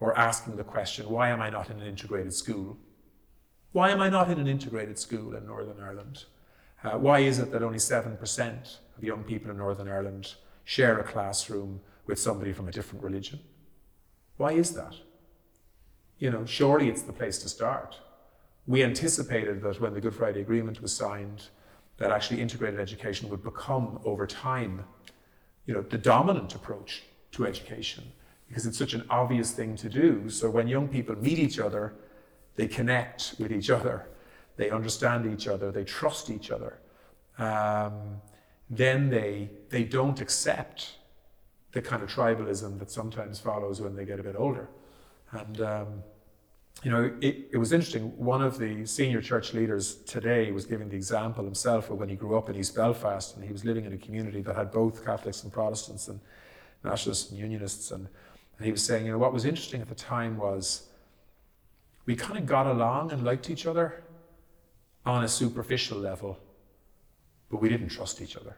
or 0.00 0.16
asking 0.18 0.56
the 0.56 0.64
question, 0.64 1.08
why 1.08 1.28
am 1.30 1.40
I 1.40 1.50
not 1.50 1.70
in 1.70 1.80
an 1.80 1.86
integrated 1.86 2.34
school? 2.34 2.76
Why 3.72 3.90
am 3.90 4.00
I 4.00 4.08
not 4.08 4.30
in 4.30 4.38
an 4.38 4.46
integrated 4.46 4.98
school 4.98 5.34
in 5.34 5.46
Northern 5.46 5.80
Ireland? 5.82 6.24
Uh, 6.84 6.98
why 6.98 7.20
is 7.20 7.38
it 7.38 7.50
that 7.52 7.62
only 7.62 7.78
7% 7.78 8.76
of 8.96 9.04
young 9.04 9.24
people 9.24 9.50
in 9.50 9.56
Northern 9.56 9.88
Ireland 9.88 10.34
share 10.64 10.98
a 10.98 11.04
classroom 11.04 11.80
with 12.06 12.18
somebody 12.18 12.52
from 12.52 12.68
a 12.68 12.72
different 12.72 13.02
religion? 13.02 13.40
Why 14.36 14.52
is 14.52 14.74
that? 14.74 14.94
You 16.18 16.30
know, 16.30 16.44
surely 16.44 16.88
it's 16.88 17.02
the 17.02 17.12
place 17.12 17.38
to 17.38 17.48
start. 17.48 17.98
We 18.66 18.82
anticipated 18.82 19.62
that 19.62 19.80
when 19.80 19.94
the 19.94 20.00
Good 20.00 20.14
Friday 20.14 20.40
Agreement 20.40 20.82
was 20.82 20.94
signed, 20.94 21.44
that 21.98 22.10
actually 22.10 22.40
integrated 22.40 22.80
education 22.80 23.28
would 23.28 23.42
become 23.42 24.00
over 24.04 24.26
time, 24.26 24.84
you 25.66 25.74
know, 25.74 25.82
the 25.82 25.98
dominant 25.98 26.54
approach 26.54 27.02
to 27.32 27.46
education 27.46 28.04
because 28.48 28.66
it's 28.66 28.78
such 28.78 28.94
an 28.94 29.04
obvious 29.10 29.52
thing 29.52 29.76
to 29.76 29.88
do. 29.88 30.30
So 30.30 30.48
when 30.48 30.68
young 30.68 30.88
people 30.88 31.16
meet 31.16 31.38
each 31.38 31.58
other, 31.58 31.94
they 32.56 32.66
connect 32.66 33.34
with 33.38 33.52
each 33.52 33.70
other, 33.70 34.06
they 34.56 34.70
understand 34.70 35.32
each 35.32 35.46
other, 35.46 35.70
they 35.70 35.84
trust 35.84 36.30
each 36.30 36.50
other. 36.50 36.78
Um, 37.38 38.20
then 38.70 39.08
they 39.10 39.50
they 39.70 39.84
don't 39.84 40.20
accept 40.20 40.96
the 41.72 41.80
kind 41.80 42.02
of 42.02 42.08
tribalism 42.10 42.78
that 42.78 42.90
sometimes 42.90 43.38
follows 43.38 43.80
when 43.80 43.94
they 43.94 44.04
get 44.04 44.18
a 44.18 44.22
bit 44.22 44.34
older. 44.36 44.68
And, 45.32 45.60
um, 45.60 46.02
you 46.82 46.90
know, 46.90 47.12
it, 47.20 47.48
it 47.52 47.56
was 47.56 47.72
interesting. 47.72 48.16
One 48.16 48.42
of 48.42 48.58
the 48.58 48.86
senior 48.86 49.20
church 49.20 49.52
leaders 49.52 49.96
today 49.96 50.52
was 50.52 50.64
giving 50.64 50.88
the 50.88 50.96
example 50.96 51.44
himself 51.44 51.90
of 51.90 51.98
when 51.98 52.08
he 52.08 52.14
grew 52.14 52.38
up 52.38 52.48
in 52.48 52.56
East 52.56 52.74
Belfast 52.74 53.34
and 53.34 53.44
he 53.44 53.52
was 53.52 53.64
living 53.64 53.84
in 53.84 53.92
a 53.92 53.98
community 53.98 54.42
that 54.42 54.54
had 54.56 54.70
both 54.70 55.04
Catholics 55.04 55.42
and 55.42 55.52
Protestants 55.52 56.08
and 56.08 56.20
nationalists 56.84 57.30
and 57.30 57.38
unionists. 57.38 57.90
And, 57.90 58.06
and 58.56 58.64
he 58.64 58.70
was 58.70 58.82
saying, 58.82 59.06
you 59.06 59.12
know, 59.12 59.18
what 59.18 59.32
was 59.32 59.44
interesting 59.44 59.80
at 59.80 59.88
the 59.88 59.94
time 59.94 60.36
was 60.36 60.88
we 62.06 62.16
kind 62.16 62.38
of 62.38 62.46
got 62.46 62.66
along 62.66 63.12
and 63.12 63.24
liked 63.24 63.50
each 63.50 63.66
other 63.66 64.02
on 65.04 65.24
a 65.24 65.28
superficial 65.28 65.98
level, 65.98 66.38
but 67.50 67.60
we 67.60 67.68
didn't 67.68 67.88
trust 67.88 68.22
each 68.22 68.36
other. 68.36 68.56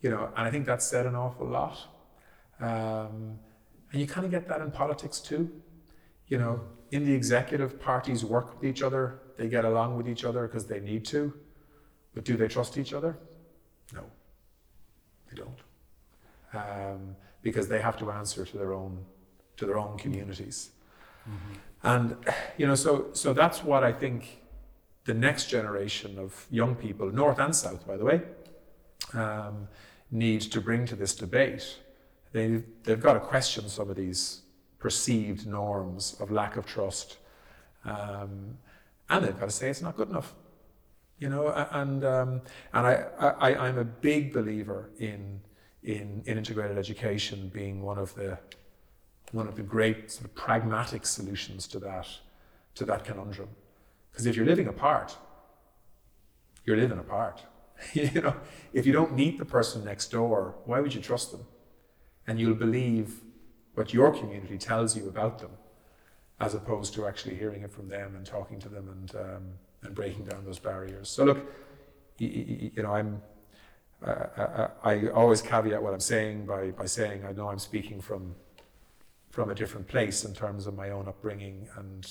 You 0.00 0.10
know, 0.10 0.30
and 0.36 0.46
I 0.46 0.50
think 0.50 0.66
that 0.66 0.82
said 0.82 1.06
an 1.06 1.14
awful 1.14 1.46
lot. 1.46 1.78
Um, 2.60 3.38
and 3.92 4.00
you 4.00 4.06
kind 4.06 4.24
of 4.24 4.30
get 4.30 4.48
that 4.48 4.60
in 4.60 4.70
politics 4.70 5.20
too. 5.20 5.50
You 6.28 6.38
know, 6.38 6.60
in 6.90 7.04
the 7.04 7.12
executive, 7.12 7.80
parties 7.80 8.24
work 8.24 8.54
with 8.54 8.64
each 8.64 8.82
other, 8.82 9.20
they 9.36 9.48
get 9.48 9.64
along 9.64 9.96
with 9.96 10.08
each 10.08 10.24
other 10.24 10.46
because 10.46 10.66
they 10.66 10.80
need 10.80 11.04
to. 11.06 11.32
But 12.14 12.24
do 12.24 12.36
they 12.36 12.48
trust 12.48 12.76
each 12.76 12.92
other? 12.92 13.16
No, 13.94 14.04
they 15.30 15.36
don't. 15.36 15.60
Um, 16.52 17.16
because 17.42 17.68
they 17.68 17.80
have 17.80 17.96
to 17.98 18.10
answer 18.10 18.44
to 18.44 18.56
their 18.56 18.72
own 18.72 19.04
to 19.56 19.66
their 19.66 19.78
own 19.78 19.98
communities. 19.98 20.70
Mm-hmm. 21.28 21.54
And 21.82 22.16
you 22.56 22.66
know, 22.66 22.74
so 22.74 23.08
so 23.12 23.32
that's 23.32 23.62
what 23.62 23.84
I 23.84 23.92
think 23.92 24.40
the 25.04 25.14
next 25.14 25.46
generation 25.46 26.18
of 26.18 26.46
young 26.50 26.74
people, 26.74 27.10
North 27.10 27.38
and 27.38 27.54
South, 27.54 27.86
by 27.86 27.96
the 27.96 28.04
way, 28.04 28.22
um, 29.14 29.68
need 30.10 30.40
to 30.42 30.60
bring 30.60 30.86
to 30.86 30.96
this 30.96 31.14
debate 31.14 31.78
they, 32.32 32.62
they've 32.84 33.00
got 33.00 33.14
to 33.14 33.20
question 33.20 33.68
some 33.68 33.90
of 33.90 33.96
these 33.96 34.42
perceived 34.78 35.46
norms 35.46 36.16
of 36.20 36.30
lack 36.30 36.56
of 36.56 36.66
trust. 36.66 37.18
Um, 37.84 38.58
and 39.08 39.24
they've 39.24 39.38
got 39.38 39.46
to 39.46 39.54
say 39.54 39.70
it's 39.70 39.82
not 39.82 39.96
good 39.96 40.08
enough. 40.08 40.34
You 41.18 41.28
know, 41.28 41.48
and, 41.72 42.04
um, 42.04 42.42
and 42.72 42.86
I, 42.86 43.04
I, 43.18 43.66
I'm 43.66 43.78
a 43.78 43.84
big 43.84 44.32
believer 44.32 44.90
in, 44.98 45.40
in, 45.82 46.22
in 46.26 46.38
integrated 46.38 46.78
education 46.78 47.50
being 47.52 47.82
one 47.82 47.98
of 47.98 48.14
the, 48.14 48.38
one 49.32 49.48
of 49.48 49.56
the 49.56 49.62
great 49.62 50.12
sort 50.12 50.26
of 50.26 50.34
pragmatic 50.34 51.04
solutions 51.06 51.66
to 51.68 51.80
that, 51.80 52.06
to 52.76 52.84
that 52.84 53.04
conundrum. 53.04 53.48
Because 54.12 54.26
if 54.26 54.36
you're 54.36 54.46
living 54.46 54.68
apart, 54.68 55.16
you're 56.64 56.76
living 56.76 56.98
apart. 56.98 57.42
you 57.94 58.20
know, 58.20 58.36
if 58.72 58.86
you 58.86 58.92
don't 58.92 59.14
meet 59.14 59.38
the 59.38 59.44
person 59.44 59.84
next 59.84 60.10
door, 60.10 60.54
why 60.66 60.80
would 60.80 60.94
you 60.94 61.00
trust 61.00 61.32
them? 61.32 61.44
And 62.28 62.38
you'll 62.38 62.54
believe 62.54 63.22
what 63.74 63.92
your 63.92 64.12
community 64.12 64.58
tells 64.58 64.96
you 64.96 65.08
about 65.08 65.40
them. 65.40 65.50
as 66.40 66.54
opposed 66.54 66.94
to 66.94 67.04
actually 67.04 67.34
hearing 67.34 67.62
it 67.62 67.72
from 67.72 67.88
them 67.88 68.14
and 68.14 68.24
talking 68.24 68.60
to 68.60 68.68
them 68.68 68.88
and 68.94 69.08
um, 69.16 69.44
and 69.82 69.92
breaking 69.94 70.24
down 70.24 70.44
those 70.44 70.60
barriers. 70.60 71.08
So 71.08 71.24
look, 71.24 71.40
you, 72.18 72.82
know, 72.84 72.92
I'm. 72.92 73.22
Uh, 74.04 74.68
I, 74.84 74.92
I 74.92 75.08
always 75.08 75.42
caveat 75.42 75.82
what 75.82 75.92
I'm 75.92 76.06
saying 76.14 76.46
by, 76.46 76.70
by 76.70 76.86
saying 76.86 77.24
I 77.24 77.32
know 77.32 77.48
I'm 77.48 77.58
speaking 77.58 78.00
from 78.00 78.36
from 79.30 79.50
a 79.50 79.54
different 79.54 79.88
place 79.88 80.24
in 80.24 80.34
terms 80.34 80.66
of 80.68 80.74
my 80.76 80.90
own 80.90 81.08
upbringing 81.08 81.68
and 81.76 82.08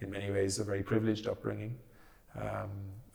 in 0.00 0.10
many 0.10 0.30
ways 0.30 0.58
a 0.58 0.64
very 0.64 0.82
privileged 0.82 1.26
upbringing 1.28 1.78
um, 2.40 2.70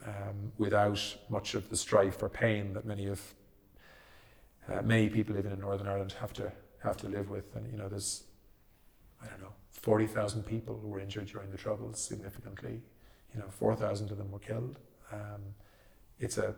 um, 0.06 0.52
without 0.58 1.02
much 1.30 1.54
of 1.54 1.70
the 1.70 1.78
strife 1.78 2.24
or 2.24 2.30
pain 2.30 2.74
that 2.74 2.86
many 2.86 3.08
of 3.08 3.22
uh, 4.72 4.82
many 4.82 5.10
people 5.10 5.36
living 5.36 5.52
in 5.52 5.60
Northern 5.60 5.88
Ireland 5.88 6.14
have 6.20 6.34
to 6.34 6.52
have 6.84 6.98
to 6.98 7.08
live 7.08 7.30
with 7.30 7.56
and 7.56 7.70
you 7.72 7.78
know 7.78 7.90
there's 7.90 8.24
I 9.22 9.28
don't 9.28 9.42
know 9.42 9.54
40,000 9.82 10.44
people 10.44 10.78
who 10.82 10.90
were 10.90 11.00
injured 11.00 11.28
during 11.28 11.52
the 11.52 11.58
Troubles 11.58 12.02
significantly. 12.02 12.82
You 13.34 13.40
know, 13.40 13.48
4,000 13.50 14.12
of 14.12 14.18
them 14.18 14.32
were 14.32 14.40
killed. 14.40 14.80
Um, 15.12 15.42
it's 16.20 16.38
a 16.38 16.56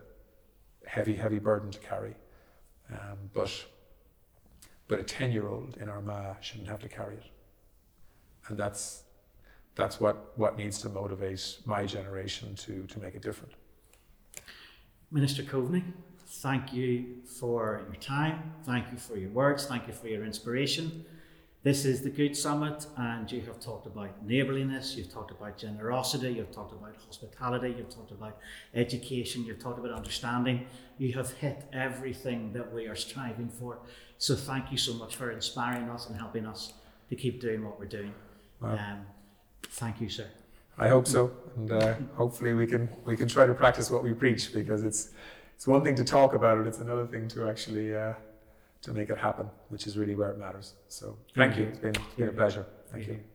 heavy, 0.87 1.15
heavy 1.15 1.39
burden 1.39 1.69
to 1.71 1.79
carry. 1.79 2.15
Um, 2.91 3.17
but, 3.33 3.65
but 4.87 4.99
a 4.99 5.03
10 5.03 5.31
year 5.31 5.47
old 5.47 5.77
in 5.77 5.89
Armagh 5.89 6.37
shouldn't 6.41 6.69
have 6.69 6.79
to 6.79 6.89
carry 6.89 7.15
it. 7.15 7.25
And 8.47 8.57
that's, 8.57 9.03
that's 9.75 9.99
what, 9.99 10.33
what 10.37 10.57
needs 10.57 10.81
to 10.81 10.89
motivate 10.89 11.59
my 11.65 11.85
generation 11.85 12.55
to, 12.55 12.87
to 12.87 12.99
make 12.99 13.15
it 13.15 13.21
different. 13.21 13.53
Minister 15.11 15.43
Coveney, 15.43 15.83
thank 16.29 16.73
you 16.73 17.17
for 17.25 17.81
your 17.91 18.01
time. 18.01 18.53
Thank 18.63 18.91
you 18.91 18.97
for 18.97 19.17
your 19.17 19.31
words. 19.31 19.65
Thank 19.65 19.87
you 19.87 19.93
for 19.93 20.07
your 20.07 20.23
inspiration. 20.23 21.05
This 21.61 21.83
is 21.83 22.01
the 22.01 22.09
Good 22.09 22.37
Summit, 22.37 22.85
and 22.95 23.29
you 23.29 23.41
have 23.41 23.59
talked 23.59 23.85
about 23.85 24.25
neighbourliness, 24.25 24.95
you've 24.95 25.11
talked 25.11 25.31
about 25.31 25.57
generosity, 25.57 26.31
you've 26.31 26.53
talked 26.53 26.71
about 26.71 26.95
hospitality, 27.05 27.75
you've 27.77 27.93
talked 27.93 28.11
about 28.11 28.37
education, 28.73 29.43
you've 29.43 29.59
talked 29.59 29.77
about 29.77 29.91
understanding. 29.91 30.67
You 30.97 31.11
have 31.13 31.33
hit 31.33 31.65
everything 31.73 32.53
that 32.53 32.73
we 32.73 32.87
are 32.87 32.95
striving 32.95 33.49
for. 33.49 33.79
So 34.19 34.35
thank 34.35 34.71
you 34.71 34.77
so 34.77 34.93
much 34.93 35.17
for 35.17 35.31
inspiring 35.31 35.89
us 35.89 36.07
and 36.07 36.17
helping 36.17 36.45
us 36.45 36.71
to 37.09 37.15
keep 37.17 37.41
doing 37.41 37.65
what 37.65 37.77
we're 37.77 37.87
doing. 37.87 38.13
Wow. 38.61 38.75
Um, 38.75 39.05
thank 39.71 39.99
you, 39.99 40.07
sir. 40.07 40.27
I 40.77 40.87
hope 40.87 41.07
so, 41.07 41.31
and 41.57 41.71
uh, 41.73 41.95
hopefully 42.15 42.53
we 42.53 42.65
can 42.65 42.87
we 43.03 43.17
can 43.17 43.27
try 43.27 43.45
to 43.45 43.53
practice 43.53 43.91
what 43.91 44.01
we 44.01 44.13
preach 44.13 44.53
because 44.53 44.85
it's 44.85 45.09
it's 45.59 45.67
one 45.67 45.83
thing 45.83 45.95
to 45.95 46.05
talk 46.05 46.33
about 46.33 46.57
it; 46.57 46.67
it's 46.67 46.79
another 46.79 47.05
thing 47.05 47.27
to 47.27 47.49
actually. 47.49 47.93
Uh, 47.93 48.13
to 48.81 48.93
make 48.93 49.09
it 49.09 49.17
happen, 49.17 49.49
which 49.67 49.87
is 49.87 49.97
really 49.97 50.15
where 50.15 50.31
it 50.31 50.37
matters. 50.37 50.75
So 50.87 51.17
thank, 51.35 51.53
thank 51.53 51.57
you. 51.57 51.63
you. 51.63 51.69
It's 51.69 51.79
been, 51.79 51.95
it's 51.95 52.15
been 52.15 52.29
a 52.29 52.31
pleasure. 52.31 52.65
Thank, 52.91 53.05
thank 53.05 53.07
you. 53.07 53.13
you. 53.15 53.28